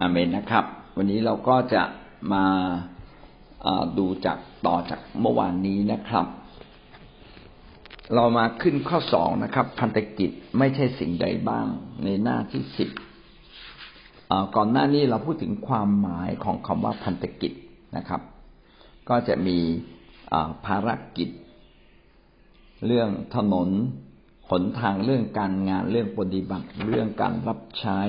[0.00, 0.64] อาเมนนะครับ
[0.96, 1.82] วันนี้เราก็จะ
[2.32, 2.44] มา
[3.98, 6.26] ดูจากต่อจากเมื่อวานนี้นะครับ
[8.14, 11.66] เรามาขึ้นข้อสองนะครับ พันธกิจไม่ใช่สิ่งใดบ้าง
[12.04, 12.90] ในหน้าที่สิบ
[14.56, 17.52] ก่อนหน้านี้เราพูดถึงความหมายของคำว่าพันธกิจ
[17.96, 18.20] นะครับ
[19.08, 19.58] ก็จะมี
[20.66, 21.28] ภารกิจ
[22.86, 23.68] เรื่องถนน
[24.50, 28.00] หนทางเรื่องการงานเรื่องปฏิบัติ เรื่องการรับใช้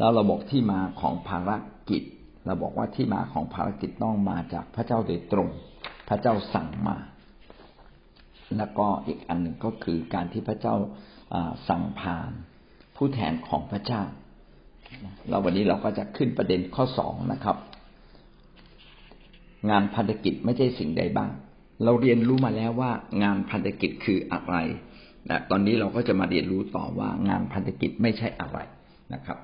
[0.00, 1.50] แล้วเราบอกที่มาของภาร
[1.90, 2.02] กิจ
[2.46, 5.48] เราบอกว่าที่มาของภารกิจต้องมาจากพระเจ้าโดยตรง
[6.08, 6.96] พระเจ้าสั่งมา
[8.56, 10.74] แล้วก็อีกอันหนึ่งก็คือการที่พระเจ้า
[11.68, 12.30] สั่งผ่าน
[12.96, 14.02] ผู้แทนของพระเจ้า
[15.28, 17.56] เราวันนี้เราก็จะขึ้นประเด็นข้อสองนะครับ
[19.70, 21.30] งานพันธกิจไม่ใช่สิ่งใดบ้าง
[21.84, 22.90] เราเรียนรู้มาแล้วว่า
[23.22, 24.54] งานพันธกิจคืออะไร
[25.26, 28.58] แต่ตอนนี้เราก็จะมาเรียนรู้ต่อว่างานพันธกิจไม่ใช่อะไร
[29.14, 29.38] นะครับ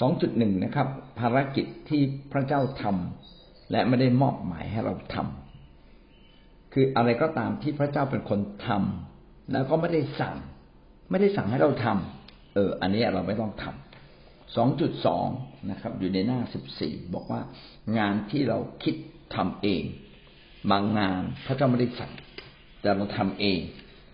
[0.00, 2.00] สองจุดหนึ่งนะครับ ภารกิจที่
[2.32, 10.36] พระเจ้าทำและไม่ได้มอบหมายให้เราทำคืออะไรก็ตามที่พระเจ้าเป็นคนทำแล้วก็ไม่ได้สั่ง
[11.10, 15.26] ไม่ได้สั่งให้เราทำเออ อันนี้เราไม่ต้องทำสองจุดสอง
[15.70, 17.40] นะครับ อยู่ในหน้าสิบสี่บอกว่า
[17.98, 18.94] งานที่เราคิด
[19.34, 19.82] ทำเอง
[20.70, 22.12] บางงานพระเจ้าไม่ได้สั่ง
[22.82, 23.60] แต่เราทำเอง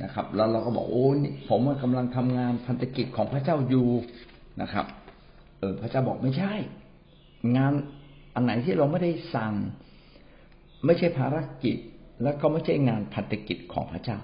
[0.03, 1.09] นะครับ แล้วเราก็บอกโอ้
[1.49, 3.89] ผมกำลังทำงานพันธกิจของพระเจ้าอยู่
[4.63, 4.87] นะครับ
[5.63, 6.53] เออพระเจ้าบอกไม่ใช่
[7.57, 7.73] งาน
[8.35, 9.53] อันไหนที่เราไม่ได้สั่ง
[10.85, 11.77] ไม่ใช่ภารกิจ
[12.23, 14.19] แล้วก็ไม่ใช่งานพันธกิจของพระเจ้า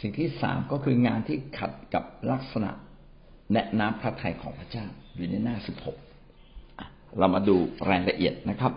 [0.00, 2.70] สิ่งที่สามก็คืองานที่ขัดกับลักษณะ
[3.52, 5.96] แนะนำพระทัยของพระเจ้าอยู่ในหน้าสิบหก
[7.18, 7.56] เรามาดู
[7.90, 8.72] รายละเอียดนะครับ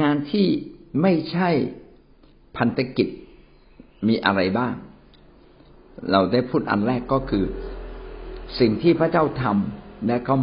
[0.00, 0.48] งานที่
[1.02, 1.50] ไม่ใช่
[2.56, 3.08] พันธกิจ
[4.08, 4.74] มีอะไรบ้าง
[6.10, 7.44] เราได้พูดอันแรกก็คือ
[8.60, 10.34] สิ่งที่พระเจ้าทำ และก็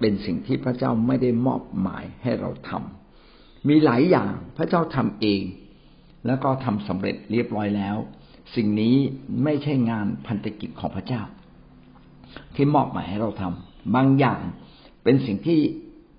[0.00, 5.42] เป็นสิ่งที่พระเจ้าไม่ได้มอบหมายให้เราทำมีหลายอย่างพระเจ้าทำเอง
[6.26, 7.96] แล้วก็ทำสำเร็จเรียบร้อยแล้ว
[8.54, 8.94] สิ่งนี้
[9.44, 11.22] ไม่ใช่งานพันธกิจของพระเจ้า
[12.54, 14.40] ที่มอบหมายให้เราทำบางอย่าง
[15.04, 15.60] เป็นสิ่งที่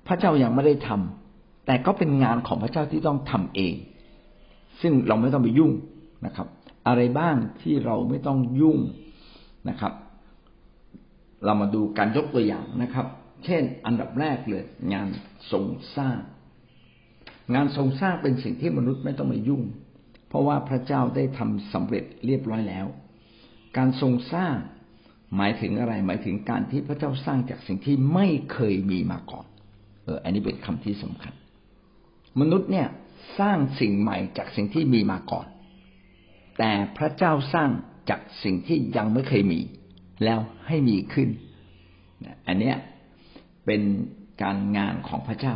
[0.08, 3.74] พระเจ้ายังไม่ได้ทำแต่ก็เป็นงานของพระเจ้าที่ต้องทำเอง
[4.82, 5.72] ซึ่งเราไม่ต้องไปยุ่ง
[6.26, 6.48] นะครับ
[6.88, 8.78] อะไรบ้างที่เราไม่ต้องยุ่ง
[9.70, 9.94] นะครับ
[11.46, 13.06] เรามาดูการยกตัวอย่างนะครับ
[13.46, 14.64] เช่น อันดับแรกเลย
[14.94, 15.08] งาน
[15.52, 15.66] ทรง
[15.98, 16.18] สร้าง
[17.54, 19.64] งานทรงสร้างเป็นสิ่งที่มนุษย์ไม่ต้องมายุ่ง
[20.30, 22.86] เพราะว่าพระเจ้าได้ทำสำเร็จเรียบร้อยแล้ว
[23.78, 24.56] การทรงสร้าง
[25.36, 29.46] หมายถึงอะไร หมายถึงการที่พระเจ้าสร้างจากสิ่งที่ไม่เคยมีมาก่อน
[30.06, 31.34] เออ อันนี้เป็นคำที่สำคัญ
[32.40, 32.88] มนุษย์เนี่ย
[33.40, 35.48] สร้างสิ่งใหม่จากสิ่งที่มีมาก่อน
[36.60, 37.70] แต่พระเจ้าสร้าง
[38.10, 39.60] จากสิ่งที่ยังไม่เคยมี
[40.24, 41.30] แล้วให้มีขึ้น
[42.48, 42.78] อันเนี้ย
[43.66, 43.82] เป็น
[44.42, 45.56] การงานของพระเจ้า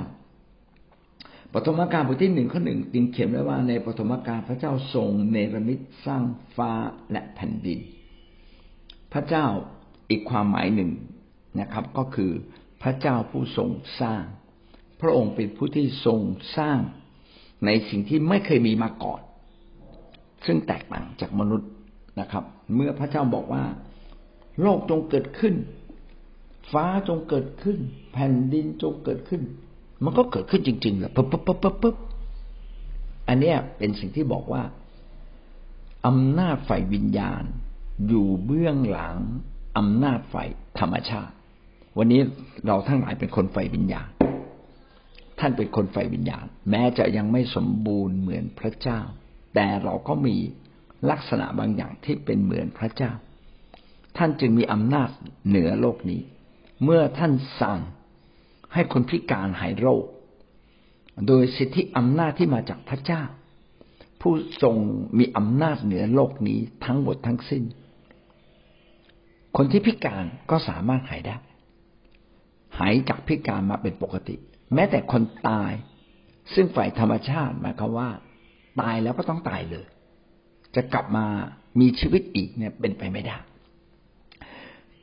[1.54, 6.24] ปฐมกาลบทที่หนึ่งข้อหนึ่งติงเขียนไว้ว่าในปฐมกาลพระเจ้าทรงเนรมิตสร้าง
[6.56, 6.72] ฟ้า
[7.12, 7.80] และแผ่นดิน
[9.14, 9.46] พระเจ้า
[10.10, 10.92] อีกความหมายหนึ่ง
[11.60, 12.32] นะครับ ก็คือ
[12.84, 13.70] พระเจ้าผู้ทรง
[14.02, 14.24] สร้าง
[15.02, 16.20] พระองค์เป็นผู้ที่ทรง
[16.58, 16.80] สร้าง
[17.66, 19.22] ในสิ่งที่ไม่เคยมีมาก่อน
[20.46, 21.70] ซึ่งแตกต่างจากมนุษย์
[22.20, 22.44] นะครับ
[22.76, 23.64] เมื่อพระเจ้าบอกว่า
[24.62, 25.56] โลกจงเกิดขึ้น
[26.72, 27.78] ฟ้าจงเกิดขึ้น
[28.14, 29.42] แผ่นดินจงเกิดขึ้น
[30.04, 31.96] มันก็เกิดขึ้นจริงๆแหละปุ๊บปุ๊บปุ๊บปุ๊บปุ๊บ
[33.28, 34.64] อันเนี้ยเป็นสิ่งที่บอกว่า
[36.08, 37.44] อำนาจฝ่ายวิญญาณ
[38.08, 39.18] อยู่เบื้องหลัง
[39.78, 40.50] อำนาจฝ่าย
[40.80, 41.34] ธรรมชาติ
[41.98, 42.22] วันนี้
[42.68, 44.10] เราทั้งหลายเป็นคนฝ่ายวิญญาณ
[45.40, 49.00] ท่านเป็นคนฝ่ายวิญญาณ แม้จะยังไม่สมบูรณ์เหมือนพระเจ้า
[49.56, 50.36] แต่เราก็มี
[51.10, 53.12] ลักษณะบางอย่างที่เป็นเหมือนพระเจ้า
[54.18, 55.10] ท่านจึงมีอำนาจ
[55.48, 56.22] เหนือโลกนี้
[56.84, 57.32] เมื่อท่าน
[57.62, 57.80] สั่ง
[58.74, 60.04] ให้คนพิการหายโรค
[61.28, 63.24] โดยสิทธิอำนาจที่มาจากพระเจ้า
[64.22, 64.76] ผู้ทรง
[65.18, 67.64] มีอำนาจเหนือโลกนี้ทั้งหมดทั้งสิ้น
[69.58, 71.38] คนที่พิการก็สามารถหายได้
[72.80, 74.36] หายจากพิการมาเป็นปกติ
[74.74, 75.72] แม้แต่คนตาย
[76.54, 78.10] ซึ่งฝ่ายธรรมชาติหมายความว่า
[78.82, 79.86] ตายแล้วก็ต้องตายเลย
[80.76, 81.26] จะกลับมา
[81.80, 83.38] มีชีวิตอีกเนี่ยเป็นไปไม่ได้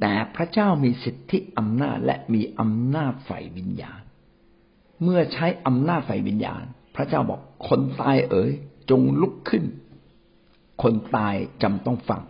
[0.05, 4.01] แต่พระเจ้ามีสิทธิอำนาจและมีอำนาจฝ่ายวิญญาณ
[5.03, 6.65] เมื่อใช้อำนาจฝ่ายวิญญาณ
[6.97, 8.53] พระเจ้าบอกคนตายเอ๋ย
[8.91, 9.65] จงลุกขึ้น
[10.83, 12.23] คนตายจำต้องฟัง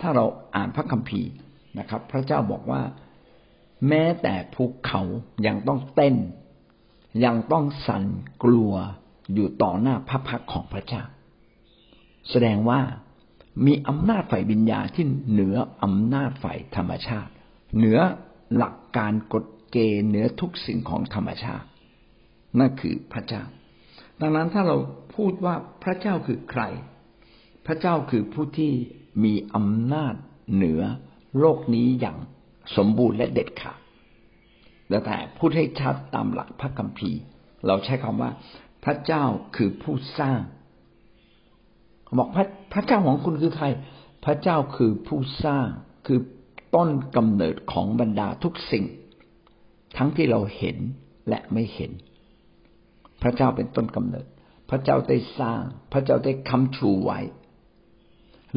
[0.00, 1.30] ถ้าเราอ่านพระคัมภีร์
[1.78, 2.82] นะครับ พระเจ้าบอกว่า
[3.88, 5.02] แม้แต่ภูเขา
[5.46, 6.16] ยังต้องเต้น
[7.24, 8.04] ยังต้องสั่น
[8.44, 8.72] กลัว
[9.34, 11.02] อยู่ต่อหน้าพระพักของพระเจ้า
[12.30, 12.80] แสดงว่า
[13.66, 17.32] มีอำนาจฝ่ายวิญญาณที่เหนืออำนาจฝ่ายธรรมชาติ
[17.76, 17.98] เหนือ
[18.56, 21.66] หลักการกฎเกณฑ์เหนือทุกสิ่งของธรรมชาติ
[22.58, 23.42] นั่นคือพระเจ้า
[24.20, 24.76] ดังนั้นถ้าเรา
[25.16, 26.62] พูดว่าพระเจ้าคือใคร
[27.66, 28.72] พระเจ้าคือผู้ที่
[29.24, 30.14] มีอำนาจ
[30.54, 30.82] เหนือ
[31.38, 32.18] โลกนี้อย่าง
[32.76, 33.78] สมบูรณ์และเด็ดขาด
[35.06, 37.20] แต่พูดให้ชัดตามหลักพระคัมภีร์
[37.66, 38.30] เราใช้คำว่า
[38.84, 39.24] พระเจ้า
[39.56, 40.40] คือผู้สร้าง
[42.18, 43.66] บอกพระพระเจ้าของคุณคือใคร
[44.24, 45.68] พระเจ้าคือผู้สร้าง
[46.06, 46.20] คือ
[46.74, 48.84] ต้นกำเนิดของบรรดาทุกสิ่ง
[49.96, 50.76] ทั้งที่เราเห็น
[51.28, 51.90] และไม่เห็น
[53.22, 54.26] พระเจ้าเป็นต้นกำเนิด
[54.70, 55.62] พระเจ้าได้สร้าง
[55.92, 57.20] พระเจ้าได้คำชูไว้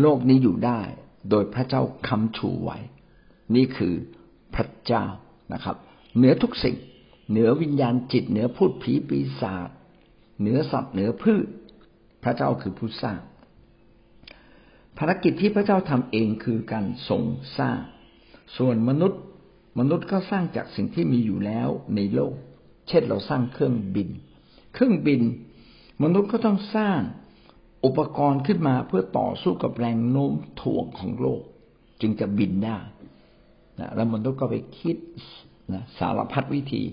[0.01, 0.81] โลกนี้อยู่ได้
[1.29, 2.77] โดยพระเจ้าคำชูไว้
[3.55, 3.93] นี่คือ
[4.55, 5.05] พระเจ้า
[5.53, 5.75] นะครับ
[6.17, 6.75] เหนือทุกสิ่ง
[7.29, 9.69] เหนือวิญญาณจิต เหนือพูดผีปีศาจ
[10.39, 11.47] เหนือสัตว์เหนือพืช
[12.23, 13.19] พระเจ้าคือผู้สร้าง
[14.97, 17.23] ภารกิจที่พระเจ้าทำเองคือการทรง
[17.57, 17.79] สร้าง
[18.57, 19.21] ส่วนมนุษย์
[19.79, 22.33] มนุษย์ก็สร้างจากสิ่งที่มีอยู่แล้วในโลก
[22.87, 24.09] เช่นเราสร้างเครื่องบิน
[24.73, 25.21] เครื่องบิน
[26.03, 26.99] มนุษย์ก็ต้องสร้าง
[27.85, 31.41] อุปกรณ์ขึ้นมาเพื่อต่อสู้กับแรงโน้มถ่วงของโลก
[32.01, 32.77] จึงจะบินได้
[33.79, 34.97] นะแล้วมนุษย์ก็ไปคิด
[35.73, 36.83] นะสารพัดวิธี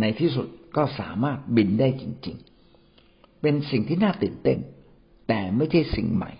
[0.00, 0.46] ในที่สุด
[0.76, 2.36] ก็สามารถบินได้จริง
[2.88, 4.58] ๆ เป็นสิ่งที่น่าตื่นเต้น
[5.28, 6.32] แต่ไม่ใช่สิ่งใหม่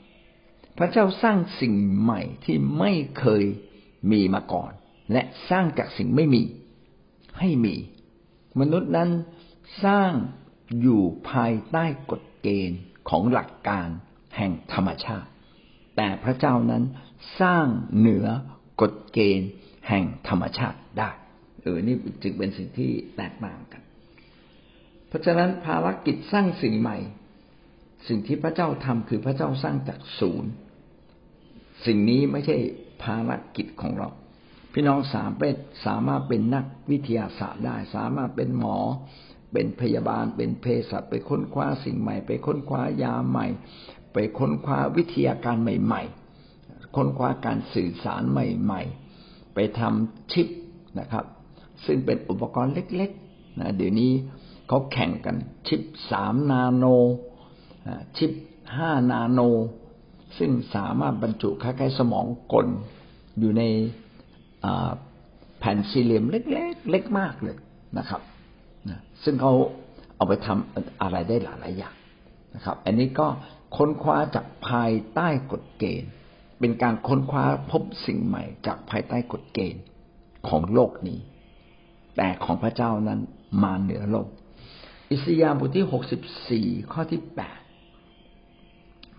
[0.78, 3.44] พระเจ้าสร้างสิ่งใหม่ที่ไม่เคย
[4.12, 4.72] มีมาก่อน
[5.12, 6.42] และสร้างจากสิ่งไม่มี
[7.40, 7.76] ให้มี
[8.60, 9.10] มนุษย์นั้น
[9.84, 10.12] สร้าง
[10.80, 13.88] อยู่ภายใต้กฎเกณฑ์ของหลักการ
[14.36, 15.28] แห่งธรรมชาติ
[15.96, 16.82] แต่พระเจ้านั้น
[17.40, 17.66] สร้าง
[17.98, 18.26] เหนือ
[18.80, 19.50] กฎเกณฑ์
[19.88, 21.10] แห่งธรรมชาติได้
[21.62, 23.82] เออ นี่จึงเป็นสิ่งที่แตกต่างกัน
[25.08, 26.98] เพราะฉะนั้นภารกิจสร้างสิ่งใหม่
[28.08, 30.50] สิ่งที่พระเจ้าทำคือพระเจ้าสร้างจากศูนย์
[31.86, 32.56] สิ่งนี้ไม่ใช่
[33.02, 34.08] ภารกิจของเรา
[34.72, 35.54] พี่น้องสามเป็น
[35.86, 38.78] สามารถเป็นนักวิทยาศาสตร์ได้ สามารถเป็นหมอ
[39.52, 43.46] เป็นพยาบาล เป็นเภสัชไปค้นคว้าสิ่งใหม่ ไปค้นคว้ายาใหม่
[44.12, 46.02] ไปค้นคว้าวิทยาการใหม่
[46.48, 48.82] ๆ ค้นคว้าการสื่อสารใหม่
[49.18, 50.48] ๆ ไปทำชิป
[50.98, 51.24] นะครับ
[51.86, 54.12] ซึ่งเป็นอุปกรณ์เล็กๆนะเดี๋ยวนี้
[54.68, 55.36] เขาแข่งกัน
[55.68, 56.84] ชิปสามนาโน
[58.16, 58.32] ชิป
[58.76, 59.40] ห้านาโน
[60.38, 62.66] ซึ่งสามารถบรรจุคล้ายๆสมองกล
[63.38, 63.62] อยู่ใน
[65.58, 67.56] แผ่นสี่เหลี่ยมเล็กๆเล็กมากเลย
[67.98, 68.20] นะครับ
[69.24, 69.52] ซึ่งเขา
[70.16, 71.94] เอาไปทำอะไรได้หลายๆอย่าง
[72.54, 73.26] นะครับ อันนี้ก็
[73.76, 76.10] ค้นคว้าจากภายใต้กฎเกณฑ์
[76.60, 79.82] เป็นการค้นคว้าพบสิ่งใหม่จากภายใต้กฎเกณฑ์
[80.48, 81.18] ของโลกนี้
[82.16, 83.20] แต่ของพระเจ้านั้น
[83.62, 84.28] มาเหนือโลก
[85.10, 87.58] อิสยาห์บทที่หกสิบสี่ข้อที่แปด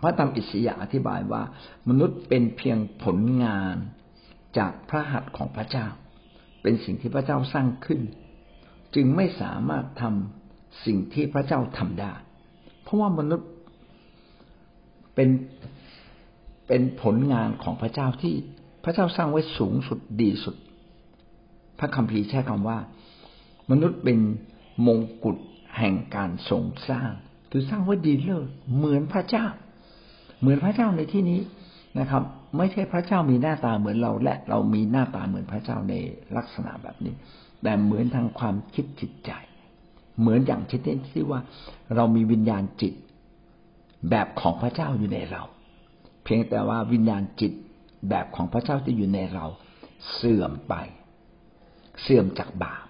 [0.02, 1.44] พระธรรมอิสยาอธิบายว่า
[1.90, 3.76] มนุษย์เป็นเพียงผลงาน
[4.58, 5.88] จากพระหัตถ์ของพระเจ้า
[6.62, 8.02] เป็นสิ่งที่พระเจ้าสร้างขึ้น
[8.96, 12.14] จึงไม่สามารถทำสิ่งที่พระเจ้าทำได้
[12.84, 13.50] เพราะว่ามนุษย์
[15.16, 15.30] เป็น
[16.68, 18.36] เป็นผลงานของพระเจ้าที่
[18.84, 20.56] พระเจ้าสร้างไว้สูงสุดดีสุด
[21.80, 22.80] พระคัมภีร์ใช้คำว่า
[23.72, 24.20] มนุษย์เป็น
[24.88, 25.38] มงกุฎ
[25.78, 27.12] แห่งการทรงสร้าง
[27.52, 29.46] คือสร้างไว้ดีเลิศเหมือนพระเจ้า
[30.40, 31.40] เหมือนพระเจ้าในที่นี้
[32.00, 32.24] นะครับ
[32.58, 35.94] ไม่ใช่พระเจ้ามีหน้าตาเหมือนเราและเรามีหน้าตาเหมือนพระเจ้าใน
[36.38, 37.14] ลักษณะแบบนี้
[37.64, 39.32] แต่เหมือนทางความคิดจิตใจ
[40.20, 41.40] เหมือนอย่างเช่นที่ว่า
[41.96, 42.94] เรามีวิญญาณจิต
[44.10, 45.44] แบบของพระเจ้าอยู่ในเรา
[46.24, 47.54] เพียงแต่ว่าวิญญาณจิต
[48.10, 49.46] แบบของพระเจ้าที่อยู่ในเรา
[50.14, 50.74] เสื่อมไป
[52.02, 52.86] เสื่อมจากบาป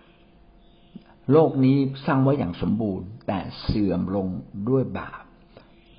[1.32, 4.27] โลกนี้สร้างไว้อย่างสมบูรณ์ แต่เสื่อมลง
[4.70, 5.24] ด้วยบาป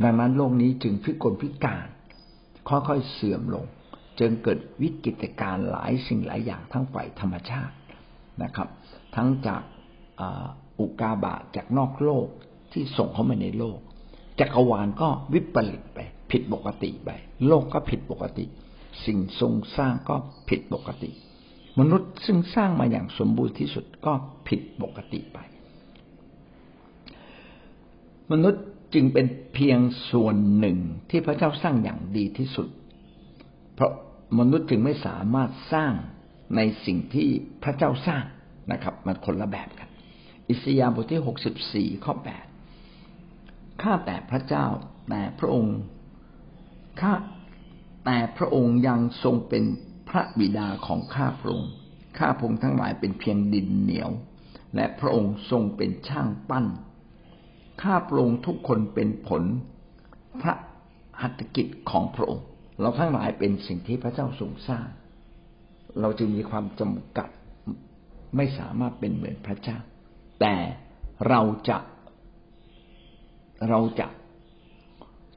[0.03, 1.87] ดังนั้นโลกนี้จึงพิกลพิการ
[2.69, 3.65] ค่อยๆเสื่อมลง
[4.21, 7.75] จึงเกิดวิกฤตการณ์หลายสิ่งหลายอย่างทั้งฝ่ายธรรมชาติ
[8.43, 8.69] นะครับ
[9.17, 9.63] ทั้งจาก
[10.81, 12.27] อุกาบาตจากนอกโลก
[12.73, 13.79] ที่ส่งเข้ามาในโลก
[14.41, 15.99] จักรวาลก็วิปริตไป
[16.31, 17.11] ผิดปกติไป
[17.47, 18.45] โลกก็ผิดปกติ
[19.05, 20.17] สิ่งทรงสร้างก็
[20.49, 21.11] ผิดปกติ
[21.81, 24.13] มนุษย์ซึ่งสร้างมาอย่างสมบูรณ์ที่สุดก็
[24.49, 25.39] ผิดปกติไป
[28.33, 28.65] มนุษย์
[28.95, 29.81] จึงเป็นเพียง
[30.11, 30.79] ส่วนหนึ่ง
[31.11, 32.69] ที่พระเจ้าสร้างอย่างดีที่สุด
[33.75, 33.93] เพราะ
[34.39, 35.93] มนุษย์จึงไม่สามารถสร้าง
[36.57, 37.29] ในสิ่งที่
[37.63, 38.25] พระเจ้าสร้าง
[38.73, 39.89] นะครับ มันคนละแบบกัน
[40.49, 42.47] อิสยาห์บทที่หกสิบสี่ข้อแปด
[43.83, 44.67] ข้าแต่พระเจ้า
[45.11, 45.77] แต่พระองค์
[47.01, 47.13] ข้า
[48.07, 49.65] แต่พระองค์ยังทรงเป็น
[50.09, 51.71] พระบิดาของข้าพระองค์
[52.19, 54.11] ข้าพระองค์ทั้งหลายเป็นเพียงดินเหนียว
[54.75, 56.67] และพระองค์ทรงเป็นช่างปั้น
[57.83, 59.43] ข้าพระองค์ทุกคนเป็นผล
[60.43, 60.55] พระ
[61.23, 62.47] หัตถกิจของพระองค์
[62.81, 64.87] เราทั้งหลายเป็นสิ่งที่พระเจ้าทรงสร้าง
[66.01, 67.29] เราจึงมีความจำกัด
[68.37, 69.79] ไม่สามารถเป็นเหมือนพระเจ้า
[70.41, 70.55] แต่
[71.29, 71.79] เราจะ
[73.69, 74.07] เราจะ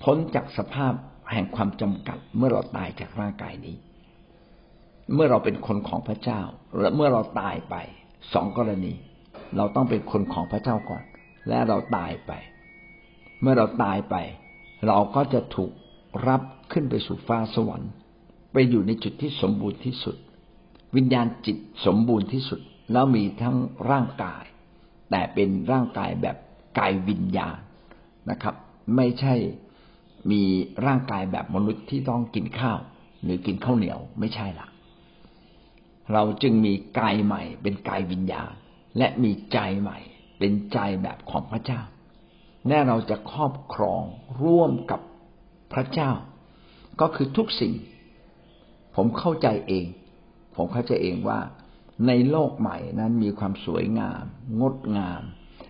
[0.03, 0.93] พ้นจากสภาพ
[1.31, 3.75] แห่งความจำกัด เมื่อเราตายจากร่างกายนี้
[5.13, 6.41] เมื่อเราเป็นคนของพระเจ้า
[6.79, 7.75] และเมื่อเราตายไป
[8.33, 8.93] สองกรณี
[9.57, 11.03] เราต้องเป็นคนของพระเจ้าก่อน
[11.47, 12.31] และเราตายไป
[13.41, 14.15] เมื่อเราตายไป
[14.87, 15.71] เราก็จะถูก
[16.27, 17.91] รับขึ้นไปสู่ฟ้าสวรรค์
[18.51, 20.15] ไปอยู่ในจุดที่สมบูรณ์ที่สุด
[20.95, 22.59] วิญญาณจิตสมบูรณ์ที่สุด
[22.91, 23.55] แล้วมีทั้ง
[23.89, 24.43] ร่างกาย
[25.11, 26.37] แต่เป็นร่างกายแบบ
[26.79, 27.57] กายวิญญาณ
[28.29, 28.55] นะครับ
[28.95, 29.33] ไม่ใช่
[30.31, 30.41] มี
[30.85, 32.79] ร่างกายแบบมนุษย์ที่ต้องกินข้าว
[33.23, 34.67] หรือกินข้าวเหนียวไม่ใช่ละ
[36.13, 38.51] เราจึงมีกายใหม่เป็นกายวิญญาณ
[38.97, 39.99] และมีใจใหม่
[40.41, 41.81] เป็นใจแบบของพระเจ้า
[42.67, 44.03] แน่เราจะครอบครอง
[44.43, 45.01] ร่วมกับ
[45.73, 46.11] พระเจ้า
[47.01, 47.73] ก็คือทุกสิ่ง
[48.95, 49.85] ผมเข้าใจเอง
[50.55, 51.39] ผมเข้าใจเองว่า
[52.07, 54.23] ในโลกใหม่นั้นมีความสวยงาม
[54.61, 55.21] งดงาม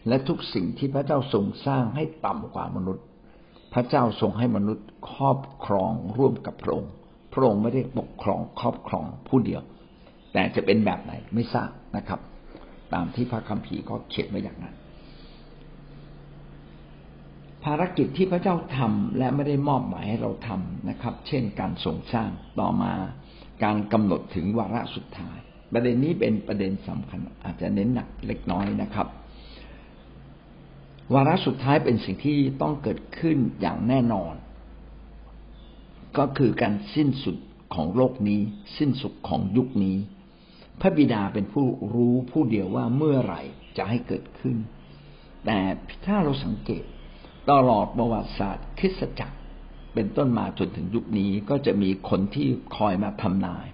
[0.07, 3.05] และทุกสิ่งที่พระเจ้าทรงสร้างให้ต่ำกว่ามนุษย์
[3.73, 6.93] พระเจ้าทรงให้มนุษย์ครอบครองร่วมกับพระองค์
[7.33, 9.61] พระองค์ไม่ได้ปกครองครอบครองผู้เดียว
[10.33, 12.19] แต่จะเป็นแบบไหนไม่ทราบนะครับ
[12.93, 14.75] ตามที่พระคัมภีร์ก็เขียนไว้อย่างนั้น
[17.63, 22.29] ภารกิจที่พระเจ้าทำและไม่ได้มอบหมายให้เราทำนะครับ เช่น การส่งสร้าง
[22.59, 22.93] ต่อมา
[23.63, 25.37] การกำหนดถึงวาระสุดท้าย
[25.73, 29.07] ประเด็นนี้เป็นประเด็นสำคัญ อาจจะเน้นหนักเล็กน้อยนะครับ
[31.13, 34.33] วาระสุดท้ายเป็นสิ่งที่ต้องเกิดขึ้นอย่างแน่นอน
[36.17, 37.37] ก็คือการสิ้นสุด
[37.75, 38.41] ของโลกนี้
[38.77, 39.97] สิ้นสุดของยุคนี้
[40.81, 43.41] พระบิดาเป็นผู้รู้ผู้เดียวว่าเมื่อไหร่
[43.77, 44.57] จะให้เกิดขึ้น
[45.45, 45.59] แต่
[46.05, 46.83] ถ้าเราสังเกต
[47.51, 49.37] ตลอดประวัติศาสตร์คริสตจักร
[49.93, 52.47] เป็นต้นมาจนถึงยุคนี้ก็จะมีคนที่
[52.77, 53.65] คอยมาทำนาย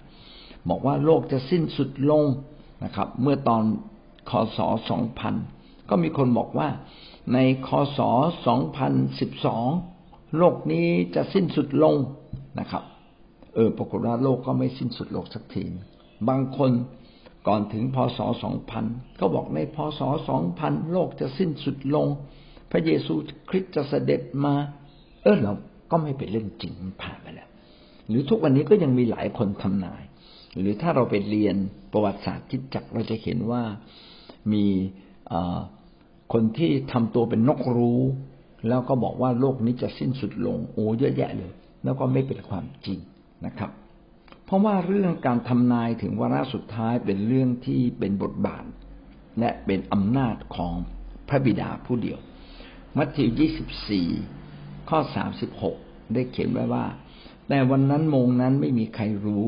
[0.68, 2.24] บอกว่าโลกจะสิ้นสุดลง
[2.84, 3.62] นะครับ เมื่อตอน
[4.30, 4.58] คศ
[5.24, 6.68] 2000 ก็มีคนบอกว่า
[7.34, 7.38] ใน
[7.68, 8.00] คศ
[9.58, 11.96] 2012 โลกนี้จะสิ้นสุดลง
[12.60, 12.84] นะครับ
[13.54, 15.64] เออปรากฏว่าโลกก็ไม่สิ้นสุดโลกสักที
[16.28, 16.70] บางคน
[17.48, 18.18] ก่อนถึงพศ
[18.70, 20.00] 2000ก็บอกในพศ
[20.46, 22.06] 2000โลกจะสิ้นสุดลง
[22.70, 23.14] พระเยซู
[23.48, 24.54] คริสต์จะเสด็จมา
[25.22, 25.52] เออเรา
[25.90, 26.72] ก็ไม่เป็นเรื่องจริง
[27.02, 27.48] ผ่านไปแล้ว
[28.08, 30.02] หรือทุกวันนี้ก็ยังมีหลายคนทำนาย
[30.58, 31.56] หรือถ้าเราไปเรียน
[31.92, 33.62] ประวัติศาสตร์คิดจักเราจะเห็นว่า
[34.52, 34.64] มี
[36.32, 38.00] คนที่ทำตัวเป็นนกรู้
[38.68, 41.52] แล้วก็บอกว่าโลกนี้จะสิ้นสุดลง โอ้เยอะแยะเลย
[41.84, 42.98] แล้วก็ไม่เป็นความจริง
[43.46, 43.70] นะครับ
[44.48, 48.64] เพราะว่าเรื่องการทำนายถึงวาระสุดท้ายเป็นเรื่องที่เป็นบทบาท
[49.38, 50.74] และเป็นอำนาจของ
[51.28, 52.18] พระบิดาผู้เดียว
[52.96, 54.08] มัทธิวยี่สิบสี่
[54.88, 55.76] ข้อสามสิบหก
[56.14, 56.86] ได้เขียนไว้ว่า
[57.48, 59.46] แต่วันนั้นโมงนั้นไม่มีใครรู้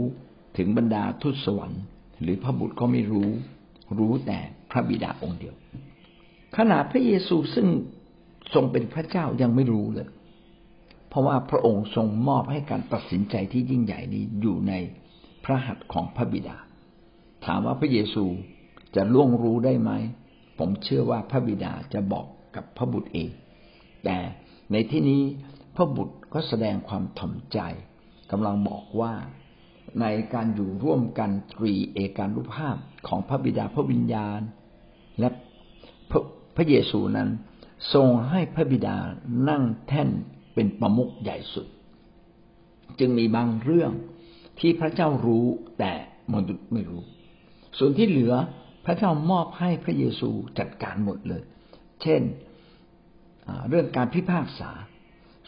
[0.57, 1.83] ถึงบรรดาทูตสวรรค์
[2.23, 3.29] หรือพระบุตรก็ไม่รู้
[3.99, 4.39] รู้แต่
[4.71, 5.55] พระบิดาองค์เดียว
[6.57, 7.67] ขนาดพระเยซูซึ่ง
[8.55, 10.09] ทรงเป็นพระเจ้ายังไม่รู้เลย
[11.11, 14.73] เพราะว่าพระองค์ทรงมอบให้การตัดสินใจที่ยิ่งใหญ่นี้อยู่ใน
[15.45, 16.57] พระหัตถ์ของพระบิดา
[17.45, 18.25] ถามว่าพระเยซู
[18.97, 19.91] จะล่วงรู้ได้ไหม
[20.59, 22.27] ผมเชื่อว่าพระบิดาจะบอก
[22.57, 23.31] กับพระบุตรเอง
[24.05, 24.19] แต่
[24.73, 25.23] ในที่นี้
[25.77, 27.59] พระบุตรก็แสดงความถ่อมใจ
[28.31, 29.15] กำลังบอกว่า
[30.01, 32.77] ในการอยู่ร่วมกันตรีเอการุภาพ
[33.09, 34.41] ของพระบิดาพระวิญญาณ
[35.19, 35.29] และ
[36.11, 36.21] พระ
[36.57, 37.29] พระเยซูนั้น
[37.95, 38.97] ทรงให้พระบิดา
[39.49, 40.09] นั่งแท่น
[40.55, 41.67] เป็นประมุขใหญ่สุด
[42.99, 43.93] จึงมีบางเรื่อง
[44.61, 45.47] ที่พระเจ้ารู้
[45.79, 45.93] แต่
[46.35, 47.03] มนุษย์ไม่รู้
[47.79, 48.35] ส่วนที่เหลือ
[48.85, 51.43] พระเจ้ามอบให้พระเยซูจัดการหมดเลย
[52.03, 52.23] เช่น
[53.69, 54.71] เรื่องการพิพากษา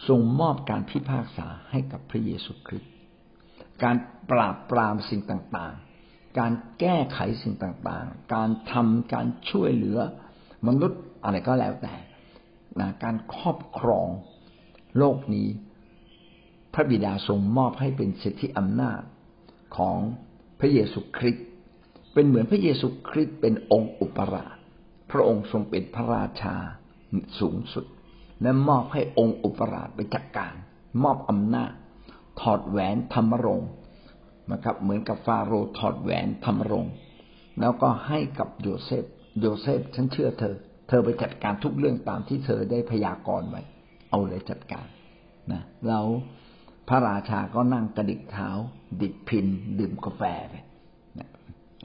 [0.09, 2.91] ทรงมอบการพิพากษาให้กับพระเยซูคริสต์
[3.83, 3.97] การ
[4.31, 9.99] ปราบปรามสิ่งต่างๆ การแก้ไขสิ่งต่างๆ การทำการช่วยเหลือ
[10.67, 11.95] มนุษย์อะไรก็แล้วแต่
[12.81, 14.09] นะการครอบครอง
[14.99, 15.49] โลกนี้
[16.75, 19.03] พระบิดาทรงมอบให้เป็นสิทธิอำนาจ
[19.77, 19.99] ของ
[20.61, 21.47] พระเยซูคริสต์
[22.15, 24.57] เป็นเหมือนพระเยซูคริสต์เป็นองค์อุปราช
[25.11, 26.57] พระองค์ทรงเป็นพระราชา
[27.41, 27.85] สูงสุด
[28.43, 30.55] และมอบให้องค์อุปราชไปจัดการ
[31.03, 31.73] มอบอำนาจ
[32.41, 33.63] ถอดแหวนธรรมรง
[34.53, 36.87] นะครับ เหมือนกับฟาโรถอดแหวนธรรมรง
[37.61, 39.05] แล้วก็ให้กับโยเซฟ
[39.41, 40.57] โยเซฟฉันเชื่อเธอ
[40.89, 43.63] เธอไปจัดการทุกเรื่องตามที่เธอได้พยากรณ์ไว้
[44.13, 44.87] เอาเลยจัดการ
[45.53, 46.07] นะแล้ว
[46.89, 48.49] พระราชาก็นั่งกระดิกเท้า
[49.01, 49.47] ดิดพิน
[49.79, 50.55] ดื่มกาแฟไป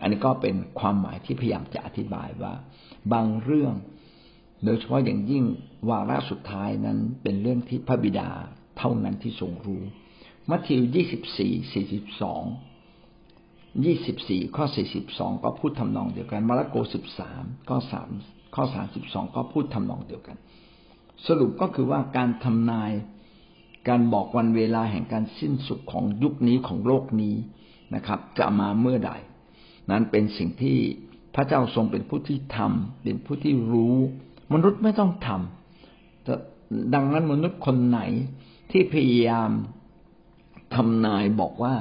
[0.02, 2.54] อันนี้ก็เป็นความหมายที่พยายามจะอธิบายว่า
[3.14, 3.74] บางเรื่อง
[4.66, 5.44] โดยเฉพาะอย่างยิ่ง
[5.90, 8.30] วาระสุดท้ายนั้นเป็นเรื่องที่พระบิดา
[8.78, 9.84] เท่านั้นที่ทรงรู้
[10.50, 12.44] มัทธิวยี่สิบสี่สี่สิบสอง
[13.86, 18.10] ยี่สิบสี่ข้อสี่สิบสองก็พูดทำนองเดียวกันมาระโกสิบสามข้อสาม
[18.56, 20.38] ข้อสามสิบสองก็พูดทำนองเดียวกัน
[21.26, 22.92] สรุปก็คือว่าการทำนาย
[23.88, 27.36] การบอกวันเวลาแห่งการสิ้นสุดของยุคนี้ของโลกนี้
[27.96, 29.12] นะครับ จะมาเมื่อใด
[29.90, 30.78] นั้นเป็นสิ่งที่
[31.36, 33.98] พระเจ้าทรงเป็นผู้ที่ทำเป็นผู้ที่รู้
[34.54, 38.00] มนุษย์ไม่ต้องทำดังนั้นมนุษย์คนไหน
[38.72, 39.50] ที่พยายาม
[40.76, 41.76] ทำนายบอกว่า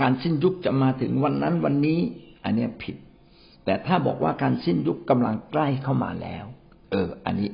[0.00, 2.00] การสิ้นยุคจะมาถึงวันนั้นวันนี้
[2.44, 2.96] อันนี้ผิด
[3.64, 6.44] แต่ถ้าบอกว่าการสิ้นยุคกำลังใกล้เข้ามาแล้ว
[6.90, 7.50] เออ อันนี้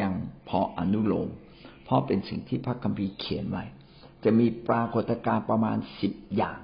[0.00, 0.12] ยัง
[0.48, 1.28] พออนุโลม
[1.84, 3.64] เพราะเป็นสิ่งที่พระคัมภีร์เขียนไว้
[4.24, 6.58] จะมีปรากฏการณ์ประมาณสิบอย่าง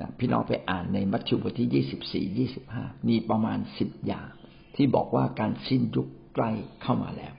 [0.00, 4.28] นะพี่น้องไปอ่านในมัทธิวบทที่ยี่สิบสี่ยี่สิบห้ามีประมาณสิบอย่าง
[4.76, 6.50] ที่บอกว่าการสิ้นยุคใกล้
[6.82, 7.34] เข้ามาแล้ว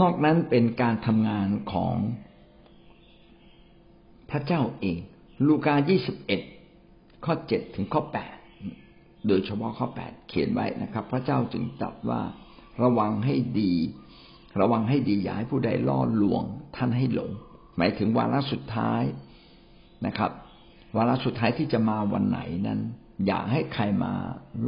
[0.00, 1.94] นอกนั้นเป็นการทำงานของ
[4.30, 4.98] พระเจ้าเอง
[5.46, 6.40] ลูกายี่สิบเอ็ด
[7.24, 8.37] ข้อเจ็ดถึงข้อแปด
[9.26, 12.22] โดยเฉพาะข้อแปดเขียนไว้นะครับ พระเจ้าจึงตรัสว่า
[12.82, 13.72] ระวังให้ดี
[14.60, 16.42] ระวังให้ดีอย่าให้ผู้ใดล่อลวง
[16.76, 17.30] ท่านให้หลง
[17.76, 19.02] หมายถึงวาระสุดท้าย
[20.06, 20.30] นะครับ
[20.96, 22.80] วาระสุดท้ายที่จะมาวันไหนนั้น
[23.26, 24.12] อย่าให้ใครมา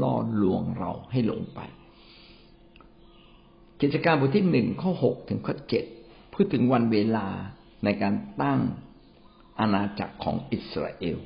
[0.03, 1.61] ล่อลวงเราให้หลงไป
[3.81, 5.85] กิจการบทที่หนึ่งข้อหกถึงข้อเจ็ด
[6.33, 7.27] พูดถึงวันเวลา
[7.85, 8.61] ในการตั้ง
[9.59, 11.19] อาณาจักรของอิสราเอล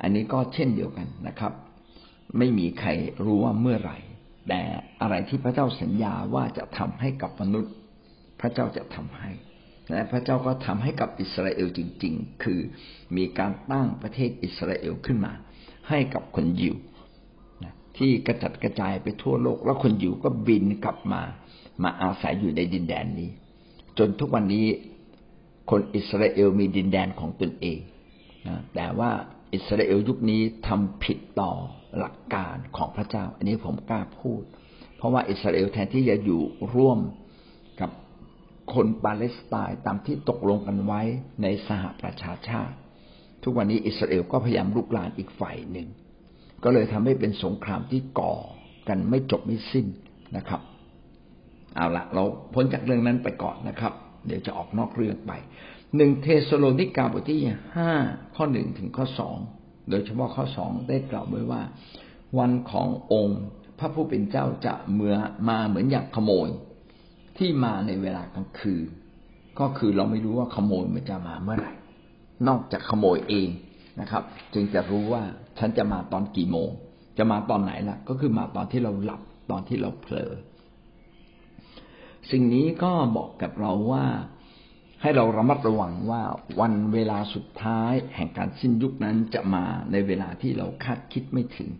[0.00, 1.52] อันนี้ก็เช่นเดียวกันนะครับ
[2.38, 2.90] ไม่มีใคร
[3.24, 3.98] รู้ว่าเมื่อไหร่
[4.48, 4.60] แต่
[5.00, 7.72] อะไรที่พระเจ้าสัญญาว่าจะทำให้กับมนุษย์
[8.40, 9.30] พระเจ้าจะทำให้
[9.90, 12.60] และพระเจ้าก็ทำให้กับอิสราเอลจริง ๆ คือ
[13.16, 15.32] มีการตั้งประเทศอิสราเอลขึ้นมา
[15.88, 16.76] ให้กับคนยิว
[17.96, 21.22] ที่กระจัดกระจายไปทั่วโลก แล้วคนยิวก็บินกลับมา
[21.82, 23.30] มาอาศัยอยู่ในดินแดนนี้
[23.98, 24.66] จนทุกวันนี้
[25.70, 27.78] คนอิสราเอลมีดินแดนของตนเอง
[28.46, 29.10] นะแต่ว่า
[29.54, 31.52] อิสราเอลยุคนี้ทำผิดต่อ
[31.98, 34.42] หลักการของพระเจ้า อันนี้ผมกล้าพูด
[34.96, 36.42] เพราะว่าอิสราเอลแทนที่จะอยู่
[36.74, 36.98] ร่วม
[37.80, 37.90] กับ
[38.74, 41.02] คนปาเลสไตน์ตามที่ตกลงกันไว้
[41.42, 42.76] ในสหประชาชาติ
[43.42, 45.88] ทุกวันนี้อิสราเอลก็พยายามลุกลานอีกฝ่ายหนึ่ง
[46.64, 48.34] ก็เลยทำให้เป็นสงครามที่ก่อ
[48.88, 49.86] กันไม่จบไม่สิ้น
[50.36, 50.60] นะครับ
[51.76, 52.24] เอาละเรา
[52.54, 53.92] พ้นจากเรื่องนั้นไปก่อนนะครับ
[54.26, 55.32] เดี๋ยวจะออกนอกเรื่องไป
[55.96, 57.40] หนึ่งเทสโลนิกาบทที่
[57.76, 57.92] ห้า
[58.34, 59.36] ข้อหนึ่งถึงข้อสอง
[59.90, 61.62] โดยเฉพาะข้อสองได้กล่าวไว้ว่า
[62.38, 63.42] วันขององค์
[63.78, 65.16] พระผู้เป็นเจ้าจะเมื่อ
[65.48, 66.48] มาเหมือนอย่างขโมย
[67.38, 68.86] ที่มาในเวลากลางคืน
[69.60, 71.72] ก็คือเราไม่รู้ว่าขโมยมันจะมาเมื่อไหร่
[72.48, 73.48] นอกจากขโมยเอง
[74.00, 74.22] นะครับ
[74.54, 75.22] จึงจะรู้ว่า
[75.58, 76.70] ฉันจะมาตอนกี่โมง
[77.18, 80.32] จะมาตอนไหนล่ะ ก็คือมาตอนที่เราหลับตอนที่เราเผลอ
[82.30, 84.06] สิ่งนี้ก็บอกกับเราว่า
[85.02, 86.22] ให้เราระมัดระวังว่า
[86.60, 91.70] วันเวลาสุดท้ายแห่งการสิ้นยุคนั้นจะมาในเวลาที่เราคาดคิดไม่ถึง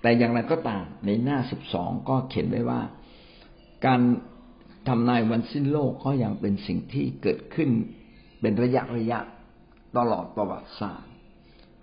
[0.00, 2.80] แต่อย่างไรก็ตามในหน้าสิบสองก็เขียนไว้ว่า
[3.86, 4.00] การ
[4.88, 7.70] ทำนายวันสิ้นโลกก็ยังเป็นสิ่งที่เกิดขึ้น
[8.40, 9.18] เป็นระยะระยะ
[9.96, 11.12] ตลอดประวัติศาสตร์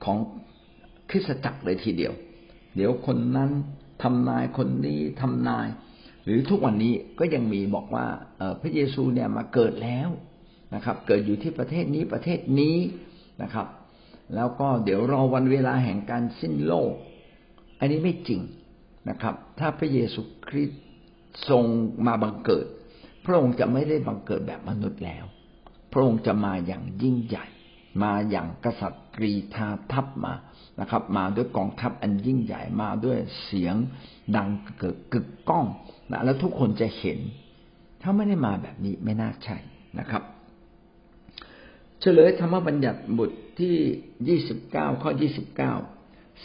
[0.03, 0.17] ของ
[1.09, 2.13] คริสตจักรเลยทีเดียว
[2.75, 3.51] เดี๋ยวคนนั้น
[4.03, 5.67] ทำนายคนนี้ทำนาย
[6.25, 8.05] หรือทุกวันนี้ก็ยังมีบอกว่า
[8.61, 10.09] พระเยซูเนี่ยมาเกิดแล้ว
[10.75, 12.77] นะครับ เกิดอยู่ที่ประเทศนี้ประเทศนี้
[13.41, 13.67] นะครับ
[14.35, 16.93] แล้วก็เดี๋ยวรอวันเวลาแห่งการสิ้นโลก
[17.79, 18.41] อันนี้ไม่จริง
[19.09, 20.81] นะครับ ถ้าพระเยซูคริสต์
[21.49, 21.63] ทรง
[22.07, 22.65] มาบังเกิด
[23.25, 25.25] พระองค์จะไม่ได้บังเกิดแบบมนุษย์แล้ว
[25.91, 27.45] พระองค์จะมาอย่างยิ่งใหญ่
[28.03, 30.33] มาอย่างกษัตริย์ทาทัพมา
[30.79, 33.75] นะครับ มาด้วยกองทัพอันยิ่งใหญ่มาด้วยเสียง
[34.35, 35.65] ดังเกิดกึกก้อง
[36.11, 37.19] นะแล้วทุกคนจะเห็น
[38.01, 39.57] ถ้าไม่ได้มาแบบนี้ไม่น่าใช่
[39.99, 40.23] นะครับ
[41.99, 43.75] เฉลยธรรมบัญญัติบทที่
[44.27, 45.73] ยี่สิบเก้าข้อยี่สิบเก้า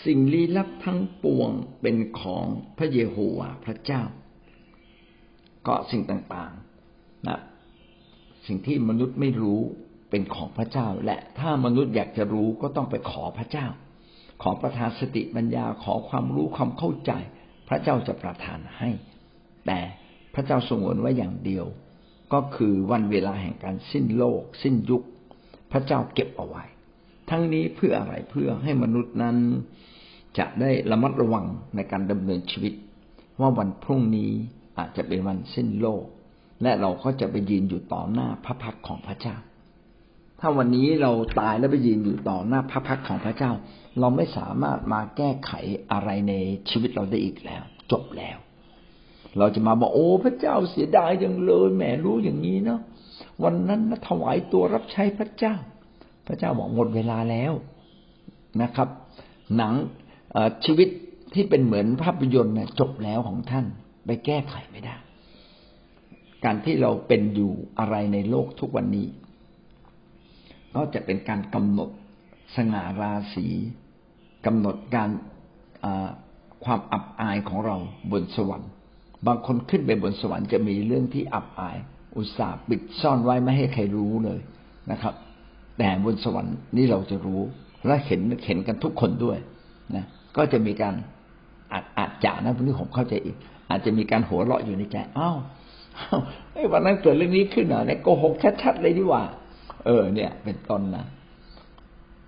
[0.04, 1.50] สิ่งลี้ลับทั้งปวง
[1.80, 2.44] เป็นของ
[2.78, 4.02] พระเยโฮวาห์พระเจ้า
[5.66, 7.38] ก็สิ่งต่างๆนะ
[8.46, 9.60] สิ่งที่มนุษย์ไม่รู้
[10.10, 13.66] เป็นของพระเจ้า และถ้ามนุษย์อยากจะรู้ก็ต้องไปขอพระเจ้า
[14.42, 17.12] ขอประทานสติปัญญาขอความรู้ความเข้าใจ
[17.68, 18.90] พระเจ้าจะประทานให้
[19.66, 19.78] แต่
[20.34, 21.66] พระเจ้าทรงวนไว้อย่างเดียว
[22.32, 25.02] ก็คือวันเวลาแห่งการสิ้นโลก สิ้นยุค
[25.72, 26.64] พระเจ้าเก็บเอาไว้
[27.30, 29.36] ทั้งนี้เพื่ออะไรเพื่อให้มนุษย์นั้น
[30.38, 32.74] จะได้ระมัดระวังในการดำเนินชีวิต
[33.40, 34.30] ว่าวันพรุ่งนี้
[34.78, 36.04] อาจจะเป็นวันสิ้นโลก
[36.62, 39.36] และเราก็จะไปยืนอยู่ต่อหน้าพระพักของพระเจ้า
[40.40, 43.52] ถ้าวันนี้เราตายแล้วไปยืนอยู่ต่อหน้าพระพักของพระเจ้า
[43.98, 45.52] เราไม่สามารถมาแก้ไข
[45.92, 46.34] อะไรใน
[46.70, 48.38] ชีวิตเราได้อีกแล้ว จบแล้ว
[49.38, 52.80] เราจะมาบอกโอ้พระเจ้าเสียดายจังเลยแหมรู้อย่างนี้เนาะ
[53.44, 55.54] วันนั้นนะถวายตัวรับใช้พระเจ้า
[56.26, 57.52] พระเจ้าบอกหมดเวลาแล้ว
[58.62, 58.88] นะครับ
[59.56, 59.74] หนัง
[60.64, 60.88] ชีวิต
[61.34, 63.66] ที่เป็นเหมือนภาพยนตร์นี่ยจบแล้วของท่าน
[64.06, 64.96] ไปแก้ไขไม่ได้
[66.44, 69.06] การที่เราเป็นอยู่อะไรในโลกทุกวันนี้
[70.74, 71.90] ก็จะเป็นการกำหนด
[72.56, 73.46] สง่าราศี
[74.46, 75.10] กำหนดการ
[76.64, 77.76] ความอับอายของเรา
[78.10, 78.70] บนสวรรค์
[79.26, 81.76] บางคนขึ้นไปบนสวรรค์จะมีเรื่องที่อับอาย
[82.16, 84.40] อุตส่าห์ปิดซ่อนไว้ไม่ให้ใครรู้เลย
[84.90, 85.14] นะครับ
[85.78, 87.40] แต่บนสวรรค์นี่เราจะรู้
[87.86, 89.38] และเห็นเห็นกันทุกคนด้วย
[89.96, 90.04] นะ
[90.36, 90.94] ก็จะมีการ
[91.72, 93.36] อาจอาจจะนะพวกนี้ผมเข้าใจอีก
[93.70, 95.36] อาจจะมีการหัวเราะอยู่ในใจอ้าว
[96.52, 99.22] ไอ้วันนั้นเกิดเรื่องนี้ขึ้นเหรอเนี่ยโกหกชัดๆเลยดีกว่า
[99.84, 101.04] เออ เนี่ย เป็นต้นนะ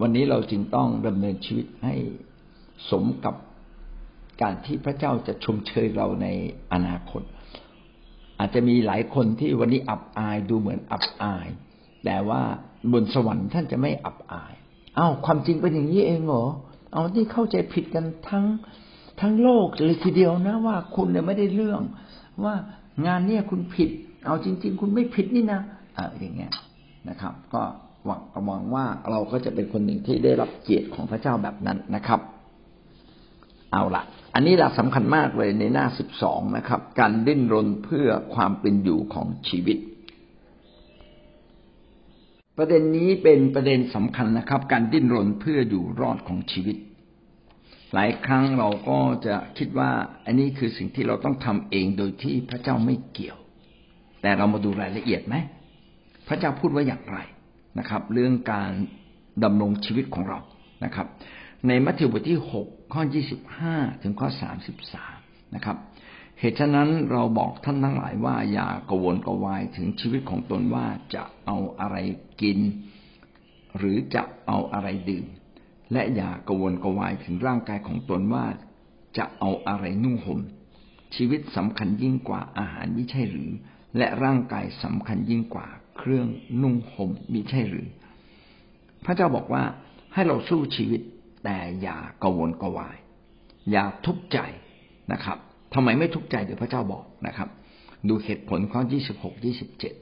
[0.00, 1.94] วันนี้เราจึงต้องดำเนินชีวิตให้
[2.90, 3.34] สมกับ
[4.42, 6.26] การที่พระเจ้าจะชมเชยเราใน
[6.72, 7.22] อนาคต
[8.38, 11.46] อาจจะมีหลายคนที่วันนี้อับอายดูเหมือนอับอาย
[12.04, 12.42] แต่ว่า
[12.92, 14.52] บนสวรรค์ท่านจะไม่อับอาย
[14.96, 16.44] เอ้าความจริงเป็นอย่างนี้เองเหรอ
[16.92, 18.44] เอาที่เข้าใจผิดกันทั้ง
[19.20, 21.80] ทั้งโลกเลยทีเดียวนะว่าคุณเนี่ยไม่ได้เรื่อง
[22.44, 22.54] ว่า
[23.06, 23.90] งานเนี่ยคุณผิด
[24.26, 25.60] เอาจริง ๆ คุณไม่ผิดนี่นะ
[25.96, 26.52] อ่าอย่างเงี้ย
[27.08, 27.62] นะครับ ก็
[28.06, 32.20] หวังหวังว่าเราก็จะเป็นคนหนึ่งที่ได้รับเกียรติของพระเจ้าแบบนั้นนะครับ
[33.72, 34.02] เอาละ
[34.38, 39.78] อันนี้หลักสำคัญมากเลยในหน้าสิบสองนะครับ การดิ้นรนเพื่อความเป็นอยู่ของชีวิต
[42.56, 46.76] ประเด็นนี้เป็นประเด็นสำคัญนะครับ การดิ้นรนเพื่ออยู่รอดของชีวิต
[47.94, 49.90] หลายครั้งเราก็จะคิดว่า
[50.24, 53.38] อันนี้คือสิ่งที่เราต้องทำเองโดยที่พระเจ้าไม่เกี่ยว
[54.22, 55.34] แต่เรามาดูรายละเอียดไหม
[56.28, 57.18] พระเจ้าพูดว่าอย่างไร
[57.78, 58.72] นะครับ เรื่องการ
[59.44, 60.38] ดำรงชีวิตของเรา
[60.84, 61.06] นะครับ
[61.66, 65.18] ในมัทธิวบทที่หก ข้อยี่สิบห้าถึงข้อสามสิบสาม
[65.54, 65.76] นะครับ
[66.38, 71.96] เหตุฉะนั้นเราบอกท่านทั้งหลายว่าอย่ากวนกวายถึงชีวิตของตนว่าจะเอาอะไร
[72.42, 72.58] กิน
[73.78, 75.26] หรือจะเอาอะไรดื่ม
[75.92, 78.44] และอย่ากวนกวายถึงร่างกายของตนว่า
[79.18, 80.40] จะเอาอะไรนุ่งห่ม
[81.16, 83.50] ชีวิตสำคัญยิ่งกว่าอาหารม่ใช่หรือ
[83.96, 85.66] และร่างกายสำคัญยิ่งกว่า
[85.98, 86.26] เครื่อง
[86.62, 87.88] นุ่งห่มมิใช่หรือ
[89.04, 89.62] พระเจ้าบอกว่า
[90.14, 91.00] ให้เราสู้ชีวิต
[91.44, 92.96] แต่อย่ากวนกวาย
[93.70, 94.38] อย่าทุกข์ใจ
[95.12, 95.38] นะครับ
[95.74, 97.48] ทำไมไม่ทุกข์ใจเดี๋ยวพระเจ้าบอกนะครับ
[98.08, 99.94] ดูเหตุผลข้อยี่สิบหกยี่สิบเจ็ด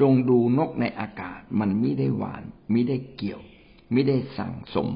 [0.00, 3.40] จงดูนกในอากาศมันไมิได้หวานไมิได้เกี่ยว
[3.92, 4.88] ไมิได้สั่งสม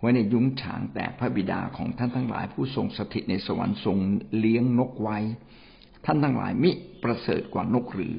[0.00, 3.98] ไว้ในยุ้งฉางแต่พระบิดาของท่านทั้งหลาย ผู้ทรงสถิตในสวรรค์ทรง
[4.38, 5.18] เลี้ยงนกไว้
[6.04, 6.70] ท่านทั้งหลายมิ
[7.02, 8.14] ประเสริฐกว่านกหรือ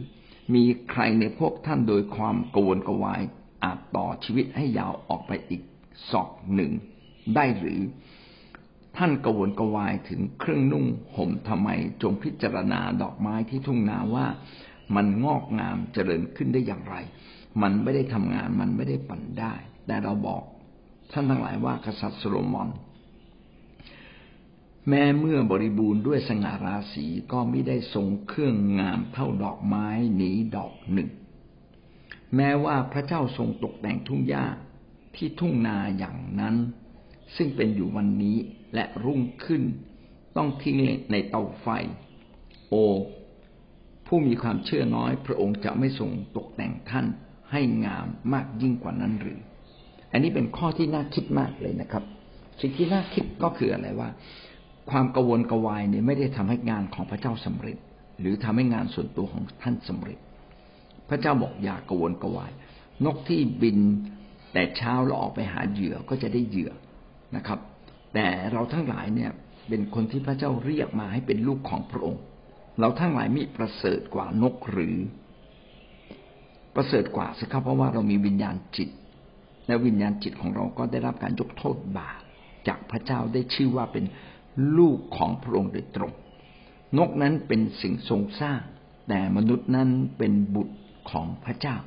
[0.54, 3.22] มีใครในพวกท่านโดยความกวนกวาย
[3.64, 5.62] อาจต่อชีวิตให้ยาวออกไปอีก
[6.12, 6.72] ศอกหนึ่ง
[7.36, 7.82] ได้หรือ
[8.98, 11.70] ท่านกวนกวายถึงเครื่องนุ่งห่มทำไม
[12.02, 14.26] จงพิจารณาดอกไม้ที่ทุ่งนาว่า
[14.96, 16.96] มันงอกงามเจริญขึ้นได้อย่างไร
[17.62, 19.54] มันไม่ได้ทำงานมันไม่ได้ปั่นได้
[19.86, 20.44] แต่เราบอก
[21.12, 22.70] ท่านทั้งหลายว่ากษัตริย์โซโลมอน
[24.90, 31.10] แม้เมื่อบริบูรณ์ด้วยสง่าราศีก็ไม่ได้ทรงเครื่องงามเท่าดอกไม้หนีดอกหนึ่ง
[32.36, 34.46] แม้ว่าพระเจ้าทรงตกแต่งทุ่งหญ้า
[35.18, 36.56] ที่ทุ่งนาอย่างนั้น
[37.36, 38.38] ซึ่งเป็นอยู่วันนี้
[38.74, 39.64] และรุ่งขึ้น
[40.38, 40.78] ต้องทิ้ง
[41.12, 41.68] ในเตาไฟ
[42.70, 42.76] โอ
[44.08, 47.06] ผู้มีความเชื่อน้อย พระองค์จะไม่ทรงตกแต่งท่าน
[47.52, 49.40] ให้งามมากยิ่งกว่านั้นหรือ
[50.12, 52.04] อันนี้เป็นข้อที่น่าคิดมากเลยนะครับ
[52.62, 54.10] สิ่งที่น่าคิดก็คืออะไรว่า
[54.90, 57.78] ความกังวนกวายเนี่ยไม่ได้ทำให้งานของพระเจ้าสำเร็จ
[58.20, 60.20] หรือทำให้งานส่วนตัวของท่านสำเร็จ
[61.10, 62.52] พระเจ้าบอกอย่ากังวนกวาย
[63.06, 63.80] นกที่บิน
[64.56, 66.72] แต่เช้าเราออกไปหาเหยื่อก็จะได้เหยื่อ
[67.36, 67.60] นะครับ
[68.14, 69.32] แต่เราทั้งหลายเนี่ย
[69.70, 72.22] เป็นคนที่พระเจ้าเรียกมาให้เป็นลูกของพระองค์
[72.80, 74.96] เราทั้งหลายมีประเสริฐกว่านกหรือ
[76.76, 78.90] ประเสริฐกว่าสิครับเพราะว่าเรามีวิญญาณจิต
[79.68, 82.22] และวิญญาณจิตของเราก็ได้รับการยกโทษบาป
[82.68, 84.06] จากพระเจ้าได้ชื่อว่าเป็น
[84.78, 86.14] ลูกของพระองค์โดยตรง
[86.98, 88.62] นกนั้นเป็นสิ่งทรงสร้าง
[89.10, 90.76] แต่มนุษย์นั้นเป็นบุตร
[91.12, 91.78] ของพระเจ้า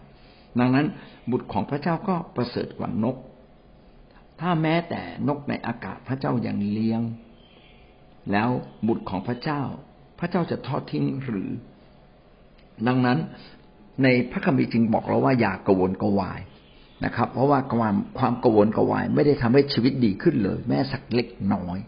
[0.61, 0.87] ดังนั้น
[1.31, 3.17] บุตรของพระเจ้าก็ประเสริฐกว่านก
[4.41, 7.03] ถ้าแม้แต่นกในอากาศพระเจ้ายังเลี้ยง
[8.33, 8.49] แล้ว
[8.89, 9.63] บุตรของพระเจ้า
[10.19, 11.51] พระเจ้าจะทอดทิ้งหรือ
[12.87, 13.19] ดังนั้น
[14.03, 16.41] ในพระคัมภีร์จึงบอกเราว่าอย่ากวนกวาย
[17.05, 21.79] นะครับ เพราะว่าความความกวนกวายไม่ได้ทำให้ชีวิตดีขึ้นเลย แม้สักเล็กน้อย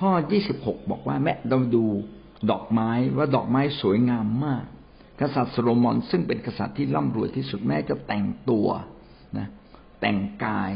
[0.00, 1.84] ข้อยี่สิบหกบอกว่าแม้เราดู
[2.50, 4.64] ดอกไม้ว่าดอกไม้สวยงามมาก
[5.20, 8.68] กษัตริย์โซโลมอนซึ่งเป็นกษัตริย์ที่ร่ำรวยที่สุดแม้จะแต่งตัว
[9.38, 9.48] นะ
[10.00, 10.70] แต่งกาย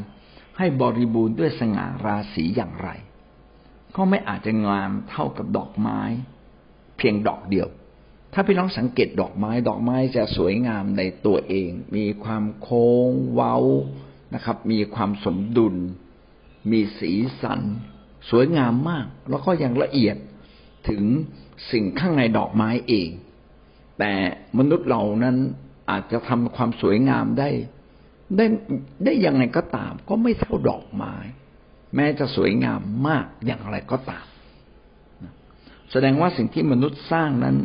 [0.58, 2.88] ให้บริบูรณ์ด้วยสง่าราศีอย่างไร
[3.96, 6.00] ก็ไม่อาจจะงามเท่ากับดอกไม้
[6.98, 7.68] เพียงดอกเดียว
[8.32, 13.56] ถ้าพี่น้องสังเกตดอกไม้ ดอกไม้จะสวยงามในตัวเอง มีความโค้งเว้า
[14.34, 15.74] นะครับ มีความสมดุล
[16.70, 17.60] มีสีสัน
[18.30, 20.16] สวยงามมาก แล้วก็ยังละเอียด
[20.88, 21.02] ถึง
[21.70, 23.08] สิ่งข้างในดอกไม้เอง
[24.00, 24.14] แต่
[24.58, 25.36] มนุษย์เรานั้น
[25.90, 27.50] อาจจะทำความสวยงามได้
[28.36, 28.46] ได้
[29.04, 31.14] ได้ยังไงก็ตาม ก็ไม่เท่าดอกไม้
[31.94, 34.26] แม้จะสวยงามมากอย่างไรก็ตาม
[35.90, 37.56] แสดงว่าสิ่งที่มนุษย์สร้างนั้น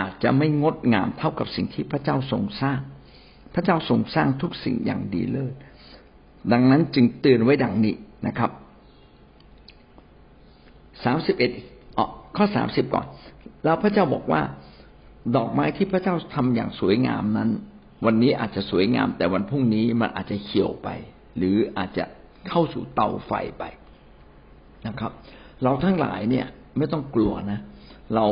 [0.00, 2.80] อาจจะไม่งดงามเท่ากับสิ่งที่พระเจ้าทรงสร้าง
[3.54, 5.54] พระเจ้าทรงสร้างทุกสิ่งอย่างดีเลิศ
[6.52, 7.94] ดังนั้นจึงเตือนไว้ดังนี้
[8.26, 8.50] นะครับ
[11.04, 11.50] สามสิบเอ็ด
[12.36, 13.06] ข้อสามสิบก่อน
[13.64, 14.42] แล้วพระเจ้าบอกว่า
[15.36, 17.50] ดอกไม้ที่พระเจ้าทำอย่างสวยงามนั้น
[18.06, 20.88] วันนี้อาจจะสวยงาม แต่วันพรุ่งนี้มันอาจจะเขียวไป
[21.36, 22.04] หรืออาจจะ
[22.48, 23.64] เข้าสู่เตาไฟไป
[24.86, 25.12] นะครับ
[25.62, 27.60] เราทั้งหลายเนี่ยไม่ต้องกลัวนะ
[28.14, 28.26] เรา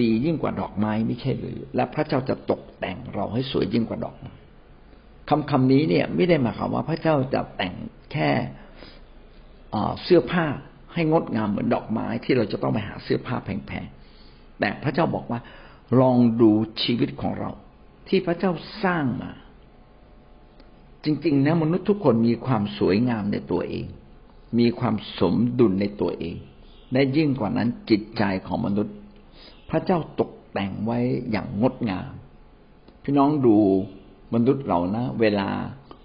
[0.00, 4.32] ดียิ่งกว่าดอกไม้ไม่ใช่หรือ และพระเจ้าจะตกแต่งเราให้สวยยิ่งกว่าดอกไม้
[5.28, 7.74] คำคำนี้เนี่ยไม่ได้หมายความว่าพระเจ้าจะแต่ง
[8.12, 8.30] แค่
[10.02, 10.46] เสื้อผ้า
[10.94, 15.40] ให้งดงามเหมือนดอกไม้ที่เราจะต้องไปหาเสื้อผ้าแพงๆแต่พระเจ้าบอกว่า
[16.00, 16.50] ลองดู
[16.82, 17.50] ชีวิตของเรา
[18.08, 18.52] ที่พระเจ้า
[18.84, 19.32] สร้างมา
[21.04, 23.86] จริงๆนะมนุษย์ทุกคนมีความสวยงามในตัวเอง
[24.58, 26.36] มีความสมดุลในตัวเอง
[26.92, 28.96] และยิ่งกว่านั้นจิตใจของมนุษย์
[29.70, 30.98] พระเจ้าตกแต่งไว้
[31.30, 32.12] อย่างงดงาม
[33.02, 33.56] พี่น้องดู
[34.34, 35.48] มนุษย์เรานะเวลา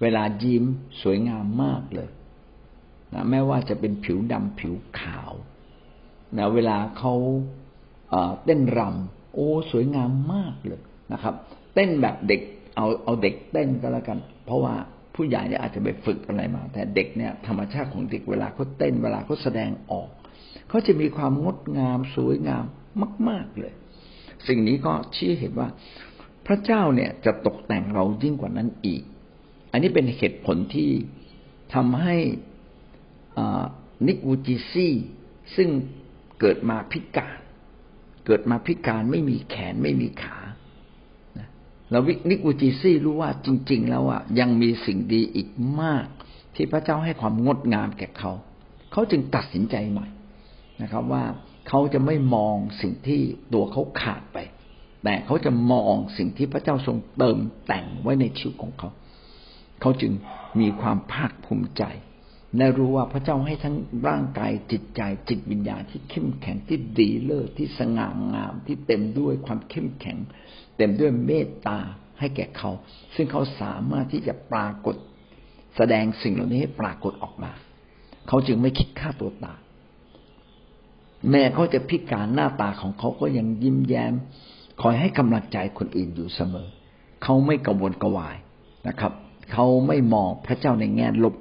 [0.02, 0.64] เวลายิ้ม
[1.02, 2.10] สวยงามมากเลย
[3.14, 5.32] นะแม้ว่าจะเป็นผิวดำผิวขาว
[6.38, 7.14] นะเวลาเขา
[8.44, 10.82] เต้นรำ โอ้สวยงามมากเลย
[11.14, 11.34] นะครับ
[11.76, 12.42] เต้นแบบเด็ก
[12.76, 14.76] เอาเอาเด็กเต้นก็แล้วกัน เพราะว่า
[15.16, 20.10] ผู้ใหญ่เนี่ยอาจจะไปฝึกอะไรมา แต่เด็กเนี่ยธรรมชาติของเด็กเวลาเขาเต้นเวลาเขาแสดงออก
[20.70, 22.66] เขาจะมีความงดงามสวยงาม
[23.30, 23.74] มาก ๆเลย
[24.48, 25.70] สิ่งนี้ก็ชี้เห็นว่า
[26.48, 29.04] พระเจ้าเนี่ยจะตกแต่งเรายิ่งกว่านั้นอีก
[29.72, 30.92] อันนี้เป็นเหตุผลที่
[31.74, 32.16] ทำให้
[34.08, 34.94] นิกูจิซี่
[35.56, 35.70] ซึ่ง
[36.40, 37.38] เกิดมาพิการ
[38.28, 40.38] เกิดมาพิการไม่มีแขนไม่มีขา
[41.92, 45.50] แล้วนิกูจิซี่รู้ว่าจริง ๆ แล้วอะยังมีสิ่งดีอีก
[45.82, 46.06] มาก
[46.56, 48.32] ที่พระเจ้าให้ความงดงามแก่เขา
[48.92, 50.08] เขาจึงตัดสินใจใหม่
[50.82, 51.24] นะครับ ว่า
[51.68, 53.22] เขาจะไม่มองสิ่งที่
[53.54, 54.38] ตัวเขาขาดไป
[55.04, 57.38] แต่เขาจะมองสิ่งที่พระเจ้าทรงเติม
[57.68, 58.90] แต่งไว้ในชีวิตของเขา
[59.82, 60.12] เขาจึง
[60.60, 61.84] มีความภาคภูมิใจ
[62.56, 63.76] และรู้ว่าพระเจ้าให้ทั้ง
[64.08, 70.18] ร่างกายจิตใจจิตวิญญาณที่เข้มแข็งที่ดีเลิศที่สง่างามที่เต็มด้วยความเข้มแข็ง
[70.78, 71.80] เต็มด้วยเมตตา
[72.20, 72.72] ให้แก่เขา
[73.16, 74.96] ซึ่งเขาสามารถที่จะปรากฏ
[75.76, 77.52] แสดงสิ่งเหล่านี้ให้ปรากฏออกมา
[78.28, 79.60] เขาจึงไม่คิดฆ่าตัวตาย
[81.30, 84.14] แม้เขาจะพิการหน้าตาของเขาก็ยังยิ้มแย้ม
[84.82, 86.68] คอยให้กำลังใจคนอื่นอยู่เสมอ
[87.24, 88.36] เขาไม่กังวลกวาย
[88.88, 89.14] นะครับ
[89.54, 91.36] เขาไม่มองพระเจ้าในแง่ลบ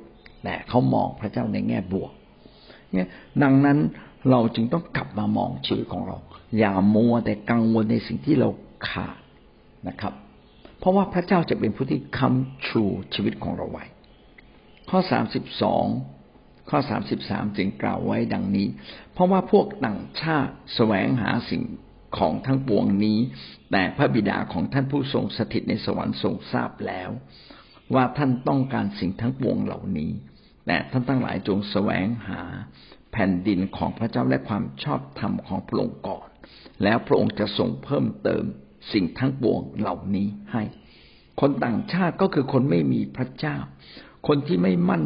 [0.47, 2.13] แต่เขามองพระเจ้าในแง่บวก
[2.93, 3.09] เนี่ย
[3.43, 3.79] ดังนั้น
[4.31, 6.17] เราจึงต้องกลับมามองชีวิตของเรา
[6.59, 8.49] อย่ามัวแต่กังวลในสิ่งที่เรา
[8.89, 9.19] ขาด
[9.89, 10.15] นะครับ
[10.79, 12.83] เพราะว่าพระเจ้าจะเป็นผู้ที่คำชู
[13.15, 13.85] ชีวิตของเราไว้
[14.91, 15.85] ข้อสามสิบสอง
[16.71, 18.67] ข้อสามสิบสามจึงกล่าวไว้ดังนี้
[19.13, 21.63] เพราะว่าพวกต่างชาติแสวงหาสิ่ง
[22.19, 23.19] ของทั้งปวงนี้
[23.73, 27.11] แต่พระบิดาของท่านผู้ทรงสถิตในสวรรค์ทรงทราบแล้ว
[27.95, 30.11] ว่าท่านต้องการสิ่งทั้งปวงเหล่านี้
[30.67, 32.43] แต่ท่านทั้งหลายจงแสวงหา
[33.13, 36.29] แผ่นดินของพระเจ้าและความชอบธรรมของพระองค์ก่อน
[36.83, 38.45] แล้วพระองค์จะส่งเพิ่มเติม
[38.93, 40.63] สิ่งทั้งปวงเหล่านี้ให้
[41.41, 43.57] คนต่างชาติก็คือคนไม่มีพระเจ้า
[44.29, 45.03] คนที่ไม่มั่น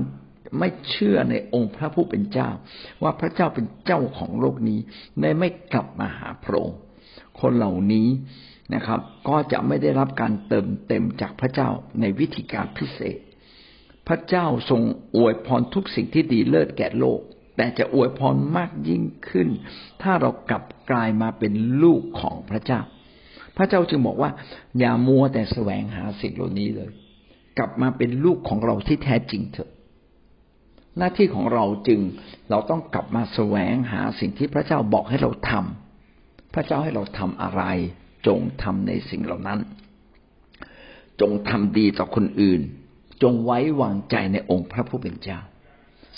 [0.59, 2.51] ไม่เชื่อในองค์พระผู้เป็นเจ้า
[3.03, 4.79] ว่าพระเจ้าเป็นเจ้าของโลกนี้
[5.21, 6.79] ได้ไม่กลับมาหาพระองค์
[7.41, 8.09] คนเหล่านี้
[8.75, 11.69] นะครับ ก็จะไม่ได้รับการเติมเต็มจากพระเจ้า
[12.01, 13.19] ในวิธีการพิเศษ
[14.11, 14.83] พระเจ้าทรง
[15.17, 17.21] อวยพรทุกสิ่งที่ดีเลิศแก่โลก
[17.57, 19.49] แต่จะอวยพรมากยิ่งขึ้น
[20.03, 22.81] ถ้าเรากลับกลายมาเป็นลูกของพระเจ้า
[23.57, 24.31] พระเจ้าจึงบอกว่า
[24.79, 26.91] อย่ามัวแต่แสวงหาสิ่งเหล่านี้เลย
[27.59, 29.71] กลับมาเป็นลูกของเราที่แท้จริงเถอะ
[30.99, 32.01] หน้าที่ของเราจึง
[32.51, 37.63] เราต้องกลับมาแสวงหาสิ่งที่พระเจ้าบอกให้เราทำพระเจ้าให้เราทำอะไร
[38.27, 39.59] จงทำในสิ่งเหล่านั้น
[41.21, 42.61] จงทำดีต่อคนอื่น
[43.23, 45.39] จงไว้วางใจในองค์พระผู้เป็นเจ้า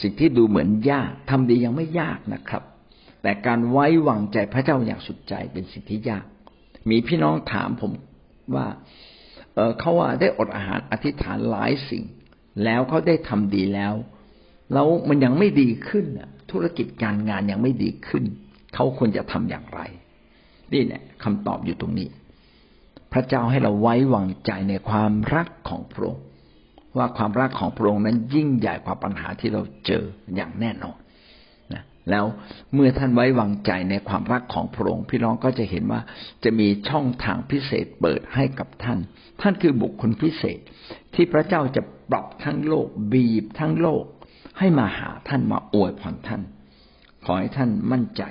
[0.01, 2.62] สิ่งที่ดูเหมือนยากทำดียังไม่ยากนะครับ
[3.23, 6.25] แต่การไว้วางใจพระเจ้าอย่างสุดใจเป็นสิ่งที่ยาก
[6.91, 7.93] มีพี่น้องถามผม
[8.55, 8.67] ว่า
[9.55, 12.05] เเขาว่าได้อดอาหารอธิษฐานหลายสิ่ง
[12.65, 13.95] แล้วเขาได้ทำดีแล้ว
[14.73, 16.07] แล้วมันยังไม่ดีขึ้น
[16.51, 18.25] ธุรกิจการงานยังไม่ดีขึ้น
[18.75, 19.81] เขาควรจะทำอย่างไร
[20.73, 22.09] นี่เนี่ยคำตอบอยู่ตรงนี้
[23.12, 26.25] พระเจ้าให้เราไว้วางใจในความรักของพระองค์
[26.96, 30.96] ว่าความรักของพระองค์นั้นยิ่งใหญ่กว่าปัญหาที่เราเจออย่างแน่นอน
[31.72, 32.24] นะแล้ว
[32.74, 36.00] เมื่อท่านไว้วางใจในความรักของพระองค์พี่น้องก็จะเห็นว่า
[36.44, 38.98] จะมีช่องทางพิเศษเปิดให้กับท่าน
[39.40, 40.59] ท่านคือบุคคลพิเศษ
[41.14, 44.05] ที่พระเจ้าจะปรับทั้งโลก บีบทั้งโลก
[44.59, 46.42] ให้มาหาท่านมาอวยพรท่าน
[47.24, 48.22] ขอให้ท่านมั่นใจ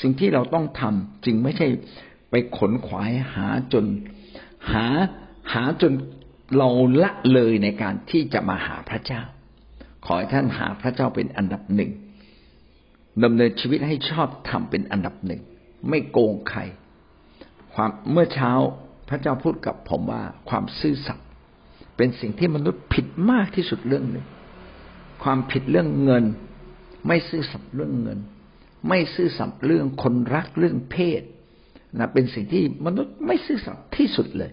[0.00, 1.68] สิ่งที่เราต้องทำจึงไม่ใช่
[2.30, 3.84] ไปขนขวายหาจน
[4.72, 4.86] หา
[5.52, 5.92] หาจน
[6.56, 6.68] เรา
[7.02, 9.22] ละเลยในการที่จะมาหาพระเจ้า
[10.04, 11.90] ขอให้ท่านหาพระเจ้าเป็นอันดับหนึ่ง
[13.24, 15.40] ดำเนินชีวิตให้ชอบทำเป็นอันดับหนึ่ง
[15.88, 16.60] ไม่โกงใคร
[17.74, 18.52] ความเมื่อเช้า
[19.08, 21.26] พระเจ้าพูดกับผมว่าความซื่อสัตย์
[21.96, 24.26] เป็นสิ่งที่มนุษย์ผิดมากที่สุดเรื่องหนึ่ง
[25.22, 26.24] ความผิดเรื่องเงิน
[27.06, 28.18] ไม่ซื่อสัตย์เรื่องเงิน
[28.88, 31.22] ไม่ซื่อสัตย์เรื่องคนรักเรื่องเพศ
[31.98, 34.50] นะเป็นสิ่งที่มนุษย์ไม่ซื่อสัตย์ที่สุดเลย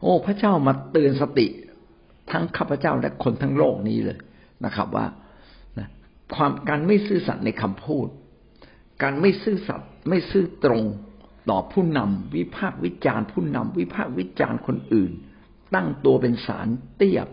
[0.00, 1.46] โอ้ พระเจ้ามาเตือนสติ
[2.30, 4.18] ทั้งข้าพเจ้าและคนทั้งโลกนี้เลย
[4.64, 5.06] นะครับ ว่า
[6.34, 8.06] ความการไม่ซื่อสัตย์ในคำพูด
[9.02, 10.84] การไม่ซื่อสัตย์ไม่ซื่อตรง
[11.50, 15.12] ต่อผู้นำวิพากษ์วิจารณ์ผู้นำวิพากษ์วิจารณ์คนอื่น
[15.74, 17.28] ตั้งตัวเป็นสารเตียบ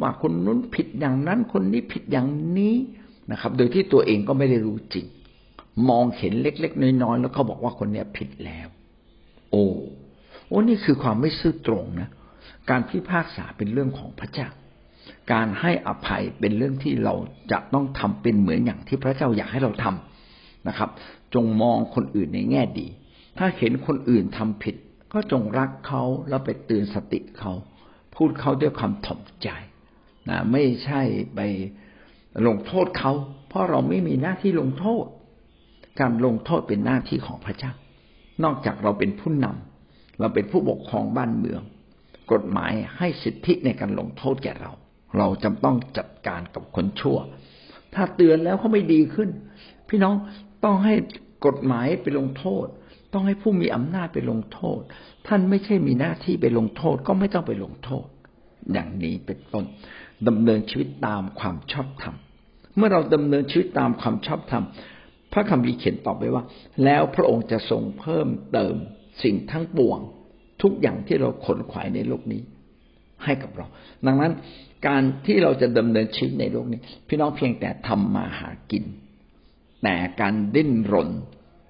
[0.00, 2.76] ว่าคนนู้นผิดอย่างนั้น คนนี้ผิดอย่างนี้
[3.32, 5.06] นะครับ โดยที่ตัวเองก็ไม่ได้รู้จริง
[5.88, 8.68] มองเห็นเล็ก ๆ น้อยๆแล้วเขาบอกว่าคนเนี้ยผิดแล้ว
[9.50, 9.66] โอ้
[10.48, 12.08] โอ้นี่คือความไม่ซื่อตรงนะ
[12.70, 14.48] การพิพากษาเป็นเรื่องของพระเจ้า
[15.32, 17.14] การให้อภัยเป็นเรื่องที่เรา
[17.52, 20.90] จะต้องทำเป็นเหมือนอย่างที่พระเจ้าอยากให้เราทำนะครับ
[21.34, 22.86] จงมองคนอื่นในแง่ดี
[23.38, 24.74] ถ้าเห็นคนอื่นทำผิด
[25.12, 27.52] ก็จงรักเขาแล้วไปเตือนสติเขา
[28.14, 29.48] พูดเขาด้วยความถ่อมใจ
[30.28, 31.02] นะไม่ใช่
[31.34, 31.40] ไป
[32.46, 33.12] ลงโทษเขา
[33.48, 35.04] เพราะเราไม่มีหน้าที่ลงโทษ
[36.00, 37.72] การลงโทษเป็นหน้าที่ของพระเจ้า
[38.44, 39.65] นอกจากเราเป็นผู้นำ
[40.20, 41.60] เราเป็นผู้ปกครองบ้านเมือง
[42.32, 44.72] กฎหมายให้สิทธิในการลงโทษแก่เรา
[45.18, 47.18] เราจำต้องจัดการกับคนชั่ว
[47.94, 49.30] ถ้าเตือนแล้วเขาไม่ดีขึ้น
[49.88, 50.14] พี่น้อง
[50.64, 50.94] ต้องให้
[51.46, 52.66] กฎหมายไปลงโทษ
[53.12, 54.80] ต้องให้ผู้มีอำนาจไปลงโทษ
[55.26, 58.06] ท่านไม่ใช่มีหน้าที่ไปลงโทษก็ไม่ต้องไปลงโทษ
[58.72, 59.64] อย่างนี้เป็นต้น
[60.28, 62.14] ดำเนินชีวิตตามความชอบธรรม
[62.76, 64.64] เมื่อเราดำเนินชีวิตตามความชอบธรรม
[65.32, 66.44] พระคัมภีร์เขียนตอบไว้ว่า
[66.84, 68.74] แล้วพระองค์จะทรงเพิ่มเติม
[69.22, 69.98] สิ่งทั้งปวง
[70.62, 72.42] ทุกอย่างที่เราขนขวายในโลกนี้
[73.24, 73.66] ให้กับเรา
[74.06, 74.32] ดังนั้น
[74.86, 78.84] การที่เราจะดำเนินชีวิตในโลกนี้ พี่น้องเพียงแต่ทำมาหากิน
[79.82, 81.10] แต่การดิ้นรน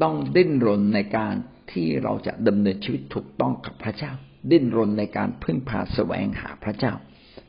[0.02, 1.34] ต้องดิ้นรนในการ
[1.72, 4.12] ที่เราจะดำเนินชีวิตถูกต้องกับพระเจ้า
[4.50, 6.92] ดิ้นรนในการพึ่งพาแสวงหาพระเจ้า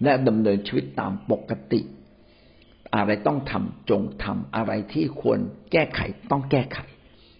[0.03, 1.81] และดำเนินชีวิตตามปกติ
[2.95, 5.39] อะไรต้องทำจงทำอะไรที่ควร
[5.71, 5.99] แก้ไข
[6.31, 6.79] ต้องแก้ไข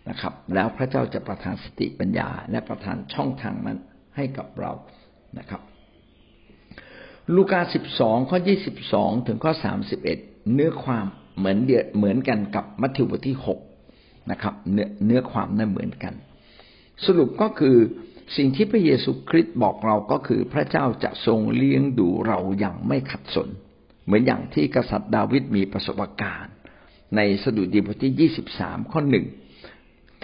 [0.09, 3.77] นะครับ แล้วพระเจ้าจะประทานสติปัญญา และประทานช่องทางนั้น
[4.15, 4.71] ให้กับเรา
[5.39, 5.61] นะครับ
[7.35, 10.19] ลูกาสิบสองข้อยี่สิบสองถึงข้อสามสิบเอ็ด
[10.53, 11.05] เนื้อความ
[11.37, 13.59] เหมือนเดียเหมือนกันกับมัทธิวบทที่หก
[14.31, 16.13] นะครับ เนื้อเนื้อความนั้นเหมือนกัน
[17.05, 17.77] สรุปก็คือ
[18.37, 23.49] สิ่งที่พระเยซูคริสต์บอกเราก็คือพระเจ้าจะทรงเลี้ยงดูเราอย่างไม่ขัดสน
[24.05, 26.53] เหมือนอย่างที่กษัตริย์ดาวิดมีประสบการณ์
[27.15, 29.25] ในสดุดีบทที่ยี่สิบสามข้อหนึ่ง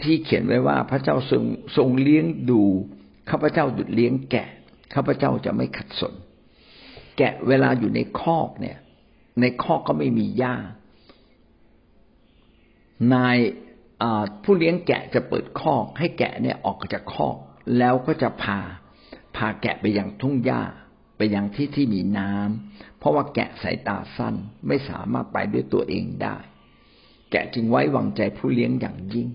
[0.04, 1.44] ที่เขียนไว้ว่าพระเจ้าทรง
[1.78, 2.62] ทรงเลี้ยงดู
[3.30, 4.50] ข้าพเจ้าดุดเลี้ยงแกะ
[4.94, 6.14] ข้าพเจ้าจะไม่ขัดสน
[7.18, 8.78] แกะเวลาอยู่ในคอกเนี่ย
[9.42, 10.56] ในคอกก็ไม่มีหญ้า
[13.14, 13.38] นาย
[14.44, 17.38] ผู้เลี้ยงแกะจะเปิดคอก ให้แกะเนี่ยออกจากคอก
[17.78, 18.60] แล้วก็จะพา
[19.36, 20.62] พาแกะไปยังทุ่งหญ้า
[21.18, 24.36] ไปยังที่ที่มีน้ำเพราะว่าแกะสายตาสั้น
[24.68, 26.38] ไม่สามารถไปด้วยตัวเองได้
[27.32, 29.28] แกะจึงไว้วางใจผู้เลี้ยงอย่างยิ่ง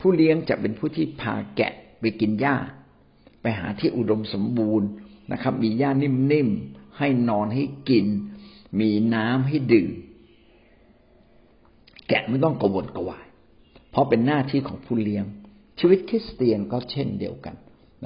[0.00, 2.56] ผู้เลี้ยงจะเป็นผู้ที่พาแกะไปกินหญ้า
[3.40, 4.88] ไปหาที่อุดมสมบูรณ์
[5.32, 8.06] นะครับ มีหญ้านิ่มๆให้นอนให้กิน
[8.80, 9.90] มีน้ำให้ดื่ม
[12.08, 13.26] แกะไม่ต้องกระวนกระวาย
[13.90, 15.24] เพราะเป็นหน้าที่ของผู้เลี้ยง
[15.78, 17.56] ชีวิตคริสเตียนก็เช่นเดียวกัน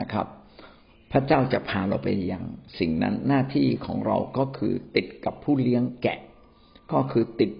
[0.00, 0.26] นะครับ
[1.12, 2.44] พระเจ้าจะพาเราไปอย่าง
[2.78, 6.18] สิ่งนั้นหน้าที่ของเราก็คือติดกับผู้เลี้ยงแกะ
[6.92, 7.52] ก็คือติด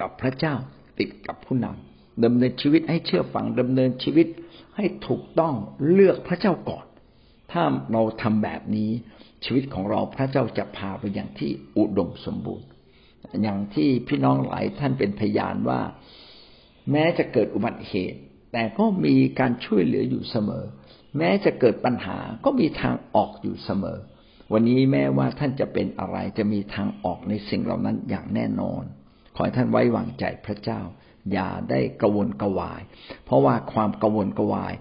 [0.00, 0.54] กับพระเจ้า
[0.98, 4.26] ติดกับผู้นำ ดำเนินชีวิตให้เชื่อฟังดำเนินชีวิต
[4.76, 5.54] ให้ถูกต้อง
[5.92, 6.86] เลือกพระเจ้าก่อน
[7.52, 7.62] ถ้า
[7.92, 8.90] เราทำแบบนี้
[9.44, 12.66] ชีวิตของเราพระเจ้าจะพาไปอย่างที่อุดมสมบูรณ์
[13.42, 15.80] อย่างที่พี่น้องหลายท่านเป็นพยานว่า
[16.90, 18.18] แม้จะเกิดอุบัติเหตุ
[18.52, 20.64] แต่ก็มีการช่วยเหลืออยู่เสมอ
[21.18, 23.98] แม้จะเกิดปัญหาก็มีทางออกอยู่เสมอ
[24.52, 28.82] วันนี้แม้ว่าท่านจะเป็นอะไรจะมีทางออกในสิ่งเหล่านั้นอย่างแน่นอน
[29.34, 30.80] ขอให้ท่านไว้วางใจพระเจ้า
[31.32, 32.82] อย่าได้กระวนกระวาย
[33.24, 34.74] เพราะว่าความกระวนกระวาย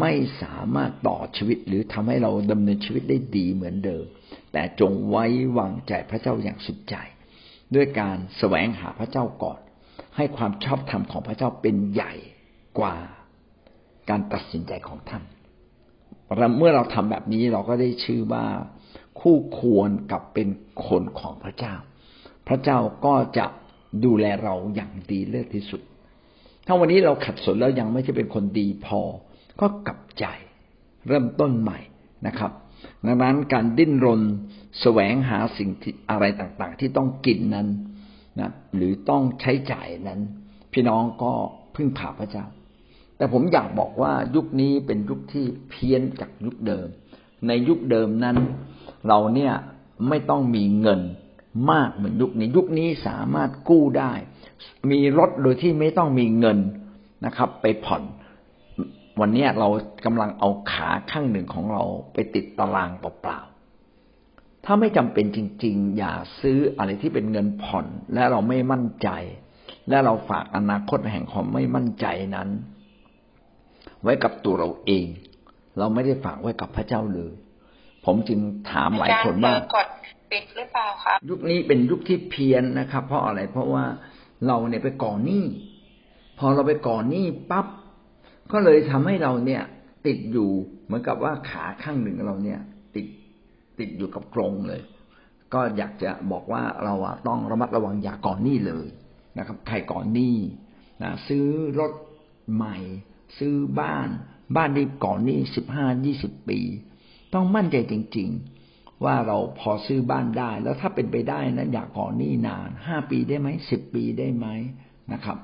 [0.00, 4.04] ไม่สามารถต่อชีวิตหรือทำให้เราดำเนินชีวิตได้ดีเหมือนเดิม
[4.52, 5.24] แต่จงไว้
[5.58, 6.96] วางใจพระเจ้าอย่างสุดใจ
[7.74, 9.60] ด้วยการแสวงหาพระเจ้าก่อน
[10.16, 12.12] ให้ความชอบธรรมของพระเจ้าเป็นใหญ่
[12.78, 12.96] กว่า
[14.10, 15.24] การตัดสินใจของท่าน
[16.58, 18.44] เมื่อเราทำแบบนี้เราก็ได้ชื่อว่า
[19.20, 20.48] คู่ควรกับเป็น
[20.86, 21.74] คนของพระเจ้า
[22.48, 23.46] พระเจ้าก็จะ
[24.04, 25.80] ดูแลเราอย่างดีเลิศที่สุด
[26.72, 29.00] ถ้าวันนี้เราขัดสนแล้วยังไม่ใช่เป็นคนดีพอ
[29.60, 30.24] ก็กลับใจ
[31.08, 31.78] เริ่มต้นใหม่
[32.26, 32.52] นะครับ
[33.06, 34.22] ดังนั้นการดิ้นรน
[34.80, 37.68] แสวงหาสิ่งที่อะไรต่างๆ ที่ต้องกินนั้น
[38.40, 40.20] นะหรือต้องใช้จ่ายนั้น
[40.72, 41.32] พี่น้องก็
[41.74, 42.44] พึ่งพาพระเจ้า
[43.16, 46.86] แต่ผมอยากบอกว่ายุคนี้เป็นยุคที่เพี้ยนจากยุคเดิม
[47.46, 48.36] ในยุคเดิมนั้น
[49.08, 49.52] เราเนี่ย
[50.08, 51.00] ไม่ต้องมีเงิน
[51.70, 54.12] มากเหมือนยุคนี้ ยุคนี้สามารถกู้ได้
[54.90, 56.58] มีรถโดยที่ไม่ต้องมีเงิน
[57.26, 58.02] นะครับ ไปผ่อน
[59.20, 59.68] วันนี้เรา
[60.04, 61.82] กำลังเอาขาข้างหนึ่งของเรา
[62.12, 69.08] ไปติดตารางเปล่าๆถ้าไม่จำเป็นจริง ๆ อย่าซื้ออะไรที่เป็นเงินผ่อน และเราไม่มั่นใจ
[69.88, 72.48] และเราฝากอนาคตแห่งความไม่มั่นใจนั้น
[74.02, 75.06] ไว้กับตัวเราเอง
[75.78, 77.32] เราไม่ได้ฝากไว้กับพระเจ้าเลย
[78.04, 78.40] ผมจึง
[78.70, 79.54] ถามหลายคนว่า
[80.32, 83.84] ปิดหรือเปล่าครับยุคนี้เป็นยุคที่เพี้ยนนะครับ เพราะอะไรเพราะว่า
[84.46, 85.44] เราเนี่ยไปก่อหนี้
[86.38, 87.66] พอเราไปก่อหนี้ปั๊บ
[88.52, 89.62] ก็เลยทำให้เราเนี่ย
[90.06, 90.50] ติดอยู่
[90.84, 92.60] เหมือนกับว่าขาข้างหนึ่งเราเนี่ย
[92.94, 93.06] ติด
[93.78, 94.80] ติดอยู่กับกรงเลย
[95.54, 96.94] ก็อยากจะบอกว่าเรา
[97.28, 98.86] ต้องระมัดระวังอย่าก่อนหนี้เลย
[99.38, 100.36] นะครับ ใครก่อนหนี้
[101.02, 101.46] นะซื้อ
[101.80, 101.92] รถ
[102.54, 102.76] ใหม่
[103.38, 104.08] ซื้อบ้าน
[104.56, 106.60] บ้านที่ก่อนหนี้สิบห้ายี่สิบปี
[107.34, 108.59] ต้องมั่นใจจริง ๆ
[109.04, 114.46] ว่าเราพอซื้อบ้านได้ แล้วถ้าเป็นไปได้นะอยากก่อหนี้นานห้าปีได้ไหมสิบปีได้ไหม
[115.12, 115.38] นะครับ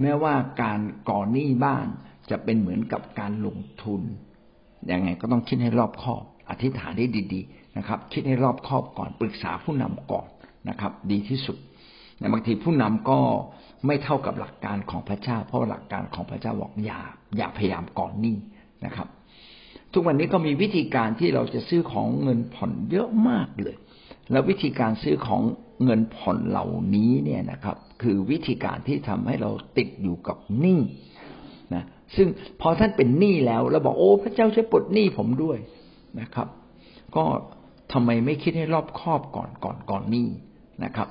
[0.00, 0.80] แม้ว่าการ
[1.10, 1.86] ก่อหนี้บ้าน
[2.30, 4.02] จะเป็นเหมือนกับการลงทุน
[4.90, 10.28] ยังไงก็ต้องคิดให้รอบคอบ อธิษฐานให้ดี ๆ นะครับ คิดให้รอบคอบก่อนปรึกษาผู้นำก่อน
[10.68, 11.56] นะครับ ดีที่สุด
[12.18, 13.20] แต่บางทีผู้นำก็
[13.86, 17.00] ไม่เท่ากับหลักการของพระเจ้า เพราะหลักการของพระเจ้าบอกอย่า
[17.36, 18.36] อย่าพยายามก่อนหนี้
[18.84, 19.08] นะครับ
[19.92, 23.76] ทุกวันนี้ก็มีวิธีการที่เราจะซื้อของเงินผ่อนเยอะมากเลย
[24.32, 25.42] แล้ววิธีการซื้อของ
[25.84, 30.80] เงินผ่อนเหล่านี้เนี่ยนะครับ คือวิธีการที่ทำให้เราติดอยู่กับหนี้
[31.74, 31.84] นะ
[32.16, 32.28] ซึ่ง
[32.60, 35.58] พอท่านเป็นหนี้แล้วเราบอกโอ้พระเจ้าช่วยปลดหนี้ผมด้วย
[36.20, 36.48] นะครับ
[37.16, 37.24] ก็
[37.92, 40.28] ทำไมไม่คิดให้รอบคอบก่อนก่อนก่อนหนี้
[40.84, 41.08] นะครับ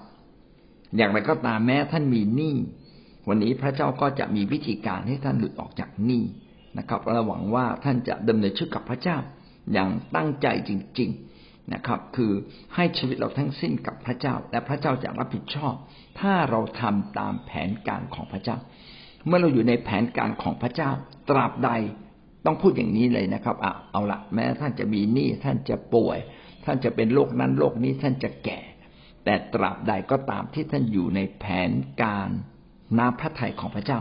[0.98, 2.56] อย่างไรก็ตามแม้ท่านมีหนี้
[3.28, 6.24] วันนี้พระเจ้าก็จะมีวิธีการให้ท่านหลุดออกจากหนี้
[6.78, 9.18] นะครับเราหวังว่าท่านจะดำเนินชีวิตกับพระเจ้า
[9.74, 11.10] อย่างตั้งใจจริง
[11.42, 12.32] ๆนะครับ คือ
[12.76, 15.74] ให้ชีวิตเราทั้งสิ้นกับพระเจ้า และพระเจ้าจะรับผิดชอบ
[16.20, 18.58] ถ้าเราทำตามแผนการของพระเจ้า
[19.28, 20.90] เมื่อเราอยู่ในแผนการของพระเจ้า
[21.30, 21.72] ตราบใด
[22.46, 26.18] ต้องพูดอย่างนี้เลยนะครับอะเอาละแม้ท่านจะมีหนี้ท่านจะป่วย
[26.66, 28.60] ท่านจะเป็นโรคนั้นโรคนี้ท่านจะแก่
[29.26, 32.30] แต่ตราบใดก็ตามที่ท่านอยู่ในแผนการ
[32.98, 34.00] น้ำพระทัยของพระเจ้า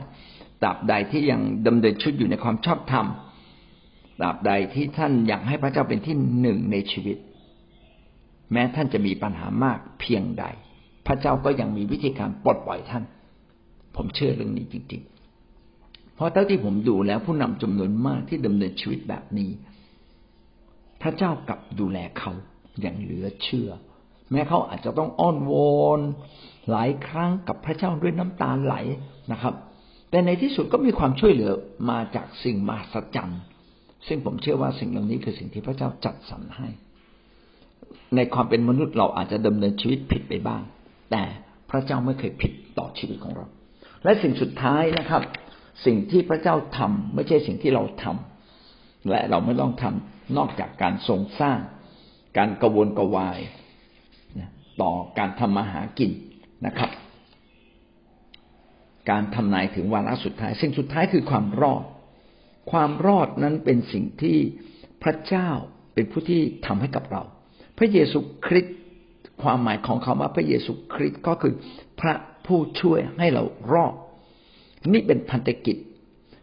[0.62, 3.06] ตราบใดที่ยังดำเนินชุดอยู่ในความชอบธรรม
[4.20, 7.16] ตราบใดที่ท่านอยากให้พระเจ้าเป็นที่หนึ่งในชีวิต
[8.52, 10.44] แม้ท่านจะมีปัญหามากเพียงใด
[11.06, 13.04] พระเจ้าก็ยังมีวิธีการปลดปล่อยท่าน
[13.96, 15.02] ผมเชื่อเรื่องนี้จริง
[15.56, 19.50] ๆ เพราะเท่าที่ผมดูแล้วผู้นำจำนวนมากที่ดำเนินชีวิตแบบนี้
[21.02, 22.32] พระเจ้ากลับดูแลเขา
[22.80, 23.70] อย่างเหลือเชื่อ
[24.30, 26.00] แม้เขาอาจจะต้องอ้อนวอน
[26.70, 28.74] หลายครั้งกับพระเจ้าด้วยน้ำตาไหล
[29.32, 29.54] นะครับ
[30.10, 31.50] แต่ในที่สุดก็มีความช่วยเหลือ
[31.90, 33.40] มาจากสิ่งมหัศจรรย์
[34.06, 36.68] ซึ่งผมเชื่อว่าสิ่งเหล่านี้คือสิ่งที่พระเจ้าจัดสรรให้
[38.16, 40.62] ในความเป็นมนุษย์เราอาจจะดำเนินชีวิตผิดไปบ้าง
[41.10, 41.22] แต่
[41.70, 43.46] พระเจ้าไม่เคยผิดต่อชีวิตของเรา
[44.04, 45.22] และสิ่งสุดท้ายนะครับ
[45.86, 51.58] สิ่งที่พระเจ้าทำไม่ใช่สิ่งที่เราทำและเราไม่ต้องทำนอกจากการทรงสร้าง
[52.38, 53.38] การกระวนกระวาย
[54.82, 56.10] ต่อการทำมาหากิน
[56.66, 56.90] นะครับ
[59.10, 61.84] การทำนายถึงวาระสุดท้าย สิ่งสุดท้ายคือความรอด
[62.72, 64.38] ความรอดนั้นเป็นสิ่งที่
[65.02, 65.50] พระเจ้า
[65.94, 67.22] เป็นผู้ที่ทำให้กับเรา
[67.78, 68.76] พระเยซูคริสต์
[69.42, 71.54] ความหมายของคาว่าพระเยซูคริสต์ก็คือ
[72.00, 72.14] พระ
[72.46, 73.94] ผู้ช่วยให้เรารอด
[74.92, 75.76] นี่เป็นพันธกิจ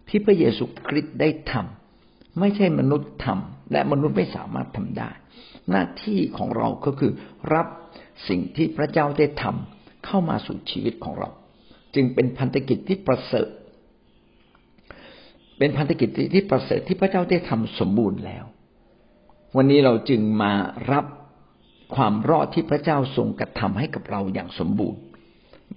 [0.10, 5.10] ที่พระเยซูคริสต์ได้ทำไม่ใช่มนุษย์ทำและมนุษย์ไม่สามารถทำได้
[5.70, 7.12] หน้าที่ของเราก็คือ
[7.54, 7.68] รับ
[8.30, 11.30] สิ่งที่พระเจ้าได้ทำเข้ามาสู่ชีวิตของเรา
[11.98, 13.50] จึงเป็นพันธกิจที่ประเสริฐ
[15.58, 18.46] เป็นพันธกิจที่ประเสริฐที่พระเจ้าได้ทำสมบูรณ์แล้ว
[19.56, 20.54] วันนี้เราจึงมา
[20.92, 21.06] รับ
[21.96, 25.00] ความรอดที่พระเจ้าทรงกระทำให้กับเราอย่างสมบูรณ์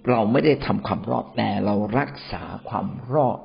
[0.09, 3.39] เราไม่ได้ทำความรอดแต่เรารักษาความรอด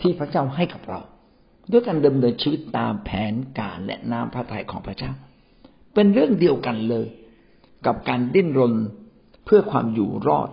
[0.00, 1.00] ที่พระเจ้าให้กับเรา
[1.70, 5.12] ด้วยการดำเนินชีวิตตามแผนการและน้ำพระทัยของพระเจ้า
[5.94, 7.06] เป็นเรื่องเดียวกันเลย
[7.86, 8.74] กับการดิ้นรน
[9.44, 10.48] เพื่อความอยู่รอด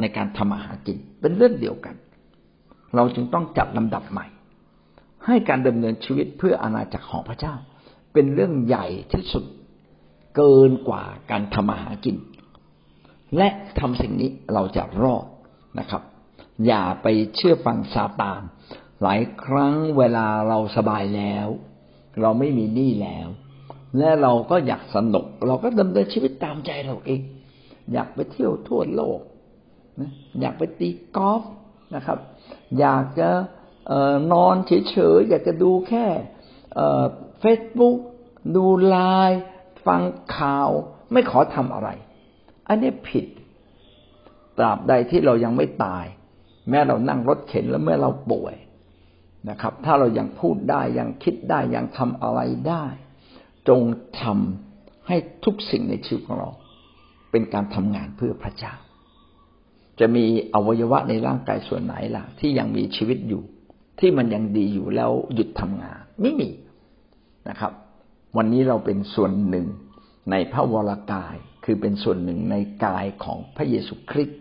[0.00, 1.94] ในการทำอาหากิน เป็นเรื่องเดียวกัน
[2.96, 4.26] เราจึงต้องจัดลำดับใหม่
[5.26, 7.54] ให้การดำเนินชีวิตเพื่ออาณาจักรของพระเจ้า
[8.12, 9.44] เป็นเรื่องใหญ่ที่สุด
[10.36, 12.16] เกินกว่าการทำอาหากิน
[13.36, 15.26] และทำสิ่งนี้เราจะรอด
[15.78, 16.02] นะครับ
[16.66, 18.42] อย่าไปเชื่อฟังซาตาน
[19.02, 21.46] หลายครั้งเวลาเราสบายแล้ว
[22.20, 23.28] เราไม่มีหนี้แล้ว
[23.98, 27.20] และเราก็อยากสนุก เราก็ดำเนินชีวิตตามใจเราเอง
[27.92, 29.20] อยากไปเที่ยวทั่วโลก
[30.40, 31.42] อยากไปตีกอล์ฟ
[31.96, 32.18] นะครับ
[32.80, 33.28] อยากจะ
[34.32, 36.06] นอนเฉยๆอยากจะดูแค่
[37.40, 37.98] เฟซบุ๊ก
[38.56, 38.96] ดูไล
[39.28, 39.40] น์
[39.86, 40.02] ฟัง
[40.36, 40.68] ข่าว
[41.12, 41.88] ไม่ขอทำอะไร
[42.68, 43.26] อันนี้ผิด
[44.58, 46.04] ตราบใดที่เรายังไม่ตาย
[46.70, 48.54] แม้เรานั่งรถเข็นแล้วเมื่อเราป่วย
[49.50, 52.84] นะครับ ถ้าเรายังพูดได้ยังคิดได้ยังทำอะไรได้
[53.68, 53.80] จง
[54.20, 56.50] ทำให้ทุกสิ่งในชีวิตของเรา
[57.30, 58.74] เป็นการทำงานเพื่อพระเจ้า
[60.00, 60.24] จะมี
[60.54, 63.42] อวัยวะในร่างกายส่วนไหนล่ะ ที่ยังมีชีวิตอยู่
[64.00, 66.50] ที่มันยังดีอยู่แล้วหยุดทำงาน ไม่มี
[67.48, 67.72] นะครับ
[68.36, 69.66] วันนี้เราเป็นส่วนหนึ่ง
[70.30, 74.38] ในพระวรากาย คือเป็นส่วนหนึ่งในกายของพระเยซูคริสต์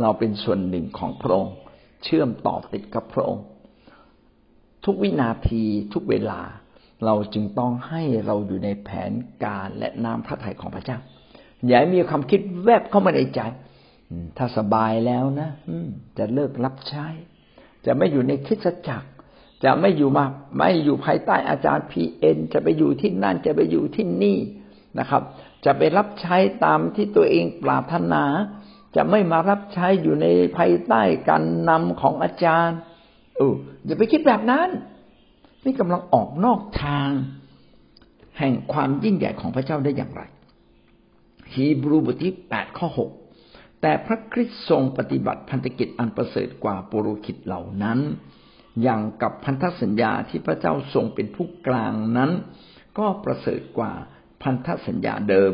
[0.00, 1.54] เราเป็นส่วนหนึ่งของพระองค์
[2.04, 3.44] เชื่อมต่อติดกับพระองค์
[4.84, 6.40] ทุกวินาทีทุกเวลา
[7.04, 9.12] เราจึงต้องให้เราอยู่ในแผน
[9.44, 10.98] การและนามพระทัยของพระเจ้า
[11.66, 13.40] อย่ามีความคิดแวบเข้ามาในใจ
[14.36, 15.50] ถ้าสบายแล้วนะ
[16.18, 17.06] จะเลิกรับใช้
[17.86, 19.08] จะไม่อยู่ในคิดจักร
[19.64, 20.24] จะไม่อยู่มา
[20.58, 24.38] ไม่อยู่ภายใต้อาจารย์พีเอ็นจะไปอยู่ที่นั่นจะไปอยู่ที่นี่
[24.98, 25.22] นะครับ
[25.64, 28.24] จะไปรับใช้ตามที่ตัวเองปรารถนา
[28.96, 32.78] จะไม่มารับใช้อยู่ในภายใต้การนำของอาจารย์
[33.36, 33.54] เออ
[33.84, 34.68] อย่าไปคิดแบบนั้น
[35.64, 37.10] นี่กำลังออกนอกทาง
[38.38, 40.22] แห่งความยิ่งใหญ่ของพระเจ้าได้อย่างไร
[41.52, 43.10] ฮีบรูบทที่แปดข้อหก
[43.80, 47.98] แต่พระคริสต์ทรงปฏิบัติพันธกิจอันประเสริฐกว่าปุโรหิตเหล่านั้น
[48.82, 52.30] อย่างกับพันธสัญญาที่พระเจ้าทรงเป็นผู้กลางนั้น
[52.98, 53.92] ก็ประเสริฐกว่า
[54.42, 55.52] พันธสัญญาเดิม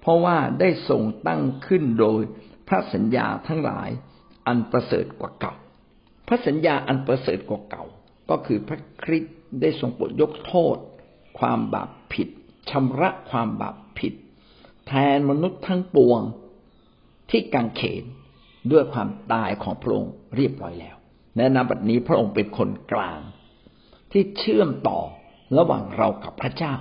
[0.00, 2.20] เพราะว่าได้ทรงตั้งขึ้นโดย
[2.68, 3.88] พระสัญญาทั้งหลาย
[4.46, 5.54] อันประเสริฐกว่าเก่า
[6.28, 7.84] พระสัญญาอันประเสริฐกว่าเก่า
[8.30, 10.76] ก็คือพระคริสต์ได้ทรงปลดยกโทษ
[11.38, 12.28] ความบาปผิด
[12.70, 14.14] ชำระความบาปผิด
[14.88, 16.20] แทนมนุษย์ทั้งปวง
[17.30, 18.04] ที่กังเขน
[18.72, 20.96] ด้วยความตายของพระองค์เรียบร้อยแล้ว
[21.36, 23.20] และนบัดนี้พระองค์เป็นคนกลาง
[24.12, 24.98] ที่เชื่อมต่อ
[25.58, 26.74] ระหว่างเรากับพระเจ้า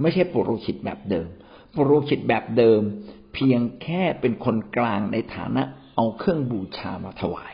[0.00, 1.28] ไม่ใช่ปุโรหิตแบบเดิม
[1.74, 2.80] ปุโรหิตแบบเดิม
[3.34, 5.62] เพียงแค่เป็นคนกลางในฐานะ
[5.96, 7.52] เอาเครื่องบูชามาถวาย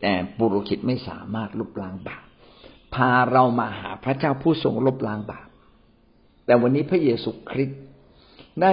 [0.00, 2.24] แต่ปุโรหิตไม่สามารถลบล้างบาป
[2.94, 5.48] พาเรามาหาพระเจ้าผู้ทรงลบล้างบาป
[6.46, 7.80] แต่วันนี้พระเยซูคริสต์
[8.62, 8.72] ได้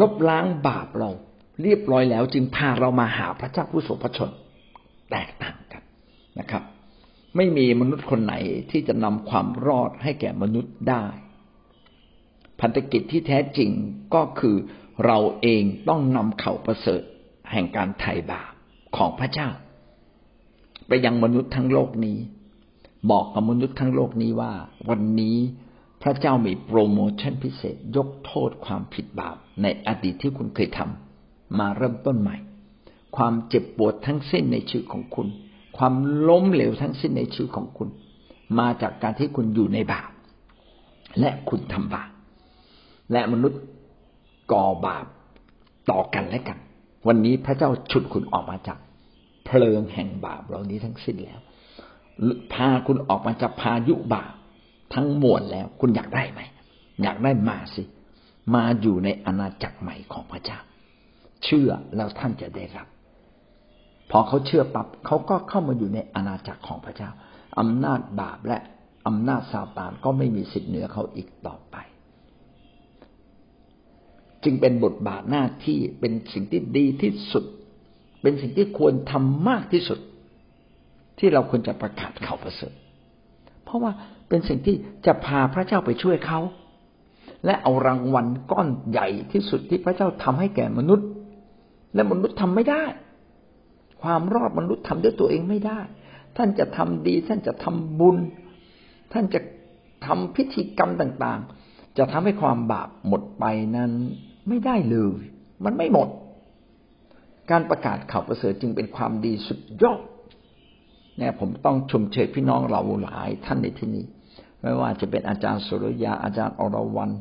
[0.00, 1.10] ลบล้างบาปเรา
[1.62, 4.30] เรียบร้อยแล้วจึงพาเรามาหาพระเจ้าผู้ทรงพระชน
[5.10, 5.82] แตกต่างกัน
[6.38, 6.62] นะครับ
[7.36, 8.34] ไม่มีมนุษย์คนไหน
[8.70, 11.04] ที่จะนำความรอดให้แก่มนุษย์ได้
[12.60, 13.70] พันธกิจที่แท้จริง
[14.14, 14.56] ก็คือ
[15.04, 17.02] เราเองต้องนำเข่าประเสริฐ
[17.52, 18.52] แห่งการไถ่บาป
[18.96, 19.48] ของพระเจ้า
[20.86, 22.18] ไปยังมนุษย์ทั้งโลกนี้
[23.10, 24.52] บอกกับมนุษย์ทั้งโลกนี้ว่า
[24.88, 25.36] วันนี้
[26.02, 31.03] พระเจ้ามีโปรโมชั่นพิเศษยกโทษความผิดบาปในอดีตที่คุณเคยทำ
[31.58, 32.36] มาเริ่มต้นใหม่
[33.16, 35.28] ความเจ็บปวดทั้งสิ้นในชีวิตของคุณ
[35.76, 35.94] ความ
[36.28, 37.88] ล้มเหลวทั้งสิ้นในชีวิตของคุณ
[38.58, 40.10] มาจากการที่คุณอยู่ในบาป
[41.20, 42.10] และคุณทำบาป
[43.12, 43.60] และมนุษย์
[44.52, 45.06] ก่อบาป
[45.90, 46.58] ต่อกันและกัน
[47.06, 48.78] วันนี้พระเจ้าฉุดคุณออกมาจาก
[49.46, 51.40] เพลิงแห่งบาปเหล่านี้ทั้งสิ้นแล้ว
[52.52, 54.32] พาคุณออกมาจากพายุบาป
[54.94, 56.40] ทั้งมวลแล้ว คุณอยากได้ไหม
[57.02, 57.82] อยากได้มาสิ
[58.54, 60.58] มาอยู่ในอาณาจักรใหม่ของพระเจ้า
[61.44, 62.88] เชื่อแล้วท่านจะได้รับ
[64.10, 67.10] พอเขาเชื่อปับ๊บเขาก็เข้ามาอยู่ในอาณาจักรของพระเจ้า
[67.60, 68.58] อำนาจบาปและ
[69.06, 71.76] อำนาจซาตานก็ไม่มีสิทธิ์เหนือเขาอีกต่อไป
[74.44, 77.44] จึงเป็นบทบาทหน้าที่เป็นสิ่งที่ดีที่สุด
[78.22, 79.98] เป็นสิ่งที่ควรทำมากที่สุด
[81.18, 82.72] ที่เราควรจะประกาศข่าวประเสริฐ
[83.64, 83.92] เพราะว่า
[84.28, 84.76] เป็นสิ่งที่
[85.06, 86.40] จะพาพระเจ้าไปช่วยเขา
[87.44, 91.08] และเอารางวัลก้อนใหญ่ที่สุดที่พระเจ้าทำให้แก่มนุษย์
[91.94, 92.84] และมนุษย์ทำไม่ได้
[94.02, 95.80] ความรอดมนุษย์ทำด้วยตัวเองไม่ได้
[96.36, 98.16] ท่านจะทำดี ท่านจะทำบุญ
[99.12, 99.40] ท่านจะ
[100.06, 103.44] ทำพิธีกรรมต่างๆ จะทำให้ความบาปหมดไป
[103.76, 103.92] นั้น
[104.48, 105.22] ไม่ได้เลย
[105.64, 106.08] มันไม่หมด
[107.50, 110.00] การประกาศข่าวประเสริฐจึงเป็นความดีสุดยอด
[111.18, 114.04] เนี่ยผมต้องชมเชยพี่น้องเราหลายท่านในที่นี้
[114.60, 117.14] ไม่ว่าจะเป็นอาจารย์สุรยาอาจารย์อรวรรณ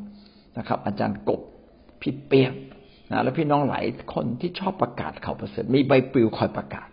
[0.58, 1.42] นะครับ อาจารย์กบ
[2.02, 2.54] พี่เปียก
[3.14, 6.88] นะและพี่น้องหลายคนที่ชอบประกาศข่าวประเสริฐมีใบปลิวคอยประกาศ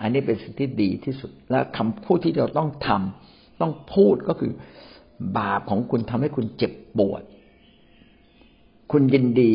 [0.00, 4.52] อันนี้เป็นสิ่งที่ดีที่สุด และคำพูดที่เราต้องทำต้องพูดก็คือ
[5.38, 7.22] บาปของคุณทำให้คุณเจ็บปวด
[8.92, 9.52] คุณยินดี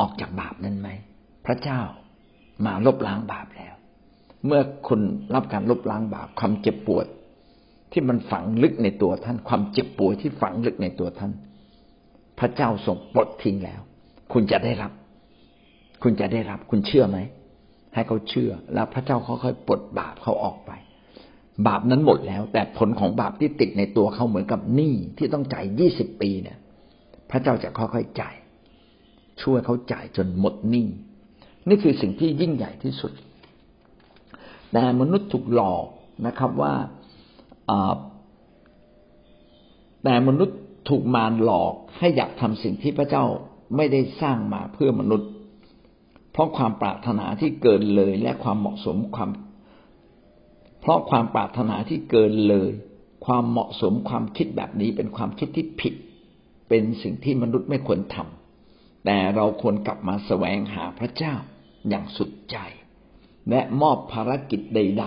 [0.00, 0.88] ออกจากบาปนั้นไหม
[1.46, 1.80] พระเจ้า
[2.64, 3.74] มาลบล้างบาปแล้ว
[4.46, 5.00] เมื่อคุณ
[5.34, 7.06] รับการลบล้างบาปความเจ็บปวด
[7.92, 11.32] ที่มันฝังลึกในตัวท่าน ความเจ็บปวดที่ฝังลึกในตัวท่าน
[12.38, 13.80] พระเจ้าทรงปลดทิ้งแล้ว
[14.32, 14.92] คุณจะได้รับ
[16.02, 17.18] คุณจะได้รับ คุณเชื่อไหม
[17.94, 20.70] ให้เขาเชื่อ แล้วพระเจ้าค่อยๆปลดบาปเขาออกไป
[21.66, 26.58] บาปนั้นหมดแล้ว แต่ผลของบาปที่ติดในตัวเขาเหมือนกับหนี้ที่ต้องจ่ายยี่สิบปีเนี่ย
[27.30, 28.34] พระเจ้าจะค่อยๆจ่าย
[29.42, 30.86] ช่วยเขาจ่ายจนหมดหนี้
[31.68, 33.12] นี่คือสิ่งที่ยิ่งใหญ่ที่สุด
[34.72, 35.86] แต่มนุษย์ถูกหลอก
[36.26, 36.74] นะครับว่า
[40.04, 40.58] แต่มนุษย์
[40.88, 43.24] ถูกมารหลอกให้อยากทำสิ่งที่พระเจ้า
[43.76, 45.30] ไม่ได้สร้างมาเพื่อมนุษย์
[46.32, 49.30] เพราะความปรารถนาที่เกินเลยและความเหมาะสมความ
[50.80, 52.70] เพราะความปรารถนาที่เกินเลย
[53.26, 55.94] ความเหมาะสมความคิดแบบนี้เป็นความคิดที่ผิด
[56.68, 61.34] เป็นสิ่งที่มนุษย์ไม่ควรทำแต่เราควรกลับมาแสวงหาพระเจ้า
[61.88, 62.56] อย่างสุดใจ
[63.50, 65.06] และมอบภารกิจใด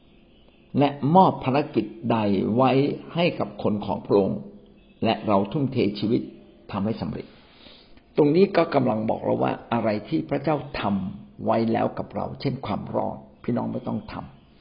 [0.00, 2.18] ๆ และมอบภารกิจใด
[2.56, 2.70] ไว้
[3.14, 4.40] ให้กับคนของพระองค์
[5.04, 6.22] และเราทุ่มเทชีวิต
[6.72, 7.26] ทำให้สำเร็จ
[8.16, 14.14] ตรงนี้ก็กำลังบอกเราว่าอะไรที่พระเจ้าทำไว้แล้วกับเรา เช่นความรอด พี่น้องไม่ต้องท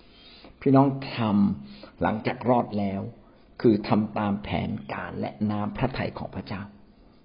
[0.08, 3.02] ำพี่น้องทำหลังจากรอดแล้ว
[3.62, 6.62] คือทำตามแผนการและน้ำพระทัยของพระเจ้า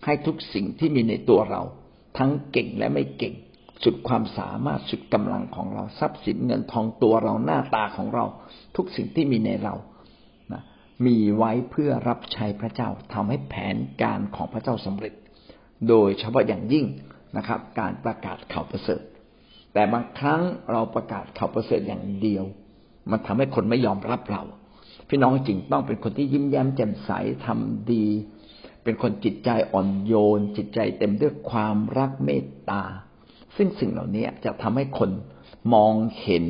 [0.05, 1.63] ให้ทุกสิ่งที่มีในตัวเรา
[2.19, 3.35] ทั้งเก่งและไม่เก่ง
[3.85, 8.25] สุดความสามารถสุดกำลังของเราทรัพย์สินเงินทองตัวเราหน้าตาของเรา
[8.77, 9.75] ทุกสิ่งที่มีในเรา
[11.05, 15.15] มีไว้เพื่อรับใช้พระเจ้าทำให้แผนการของพระเจ้าสำเร็จ
[15.89, 16.87] โดยเฉพาะอย่างยิ่ง
[17.37, 19.03] นะครับ การประกาศข่าวประเสริฐ
[19.73, 20.43] แต่บางครั้ง
[20.73, 22.45] เราประกาศข่าวประเสริฐอย่างเดียว
[23.11, 24.43] มันทำให้คนไม่ยอมรับเรา
[25.09, 27.11] พี่น้องจริงต้องเป็นคนที่ยิ้มแย้มแจ่มใส
[27.47, 28.07] ทำดี
[28.85, 32.83] เป็นคนจิตใจอ่อนโยน จิตใจเต็มด้วยความรักเมตตา
[33.57, 35.11] ซึ่งสิ่งเหล่านี้จะทำให้คน
[35.75, 36.45] มองเห็น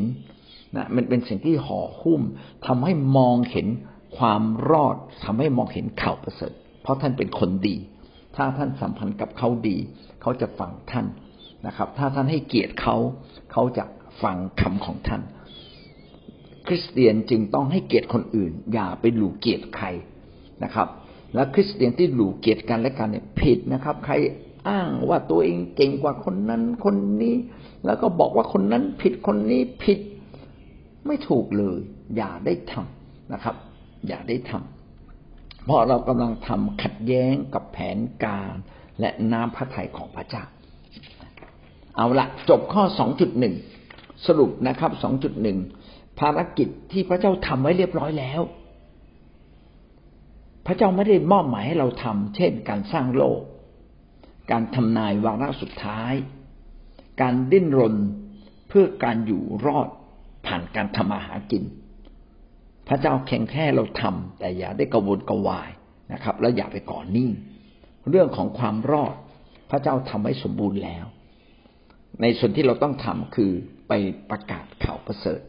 [0.77, 2.23] นะมันเป็นสิ่งที่ห่อหุ้ม
[2.67, 3.67] ทำให้มองเห็น
[4.17, 6.53] ความรอดทำให้มองเห็นข่าวประเสริฐ
[6.83, 7.77] เพราะท่านเป็นคนดี
[8.37, 9.77] ถ้าท่านสัมพันธ์กับเขาดี
[10.23, 11.07] เขาจะฟังท่าน
[11.67, 12.97] นะครับ ถ้าท่านให้เกียรติเขา
[13.53, 13.85] เขาจะ
[14.23, 15.23] ฟังคำของท่าน
[16.67, 19.87] คริสเตียนจึงต้องให้เกียรติคนอื่น อย่าไปหลู่เกียรติใคร
[20.65, 20.89] นะครับ
[21.35, 24.15] และคริสเตียนที่หลู่เกียรติกันและกันเนี่ยผิดนะครับ ใคร
[24.69, 27.35] อ้างว่าตัวเองเก่งกว่าคนนั้นคนนี้
[27.87, 29.99] แล้วก็บอกว่าคนนั้นผิดคนนี้ผิด
[31.07, 31.79] ไม่ถูกเลย
[32.17, 33.57] อย่าได้ทำนะครับ
[34.09, 38.55] อย่าได้ทำเพราะเรากำลังทำขัดแย้งกับแผนการ
[39.01, 40.45] และน้ำพระทัยของพระเจ้า
[41.97, 43.55] เอาละจบข้อสองจุดหนึ่ง
[44.27, 45.59] สรุปนะครับสองจุดหนึ่ง
[46.21, 48.41] ภารกิจที่พระเจ้าทำไว้เรียบร้อยแล้ว
[50.67, 53.41] พระเจ้าไม่ได้มอบหมายให้เราทำเช่น การสร้างโลก
[54.51, 56.13] การทำนาย วาระสุดท้าย
[57.21, 57.95] การดิ้นรน
[58.69, 59.89] เพื่อการอยู่รอด
[60.47, 61.63] ผ่านการทำอาหากิน
[62.89, 65.71] พระเจ้าแข่งแค่เราทำแต่อย่าได้กระวนกระวาย
[66.13, 67.31] นะครับ แล้วอย่าไปก่อนนิ่ง
[68.11, 69.15] เรื่องของความรอด
[69.71, 71.07] พระเจ้าทำให้สมบูรณ์แล้ว
[72.23, 73.51] ในส่วนที่เราต้องทำคือ
[73.89, 73.93] ไป
[74.31, 75.41] ประกาศข่าวประเสริฐ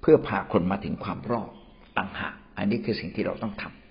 [0.00, 1.50] เพื่อพาคนมาถึงความรอด
[1.98, 3.83] ต่างหากอันนี้คือสิ่งที่เราต้องทำ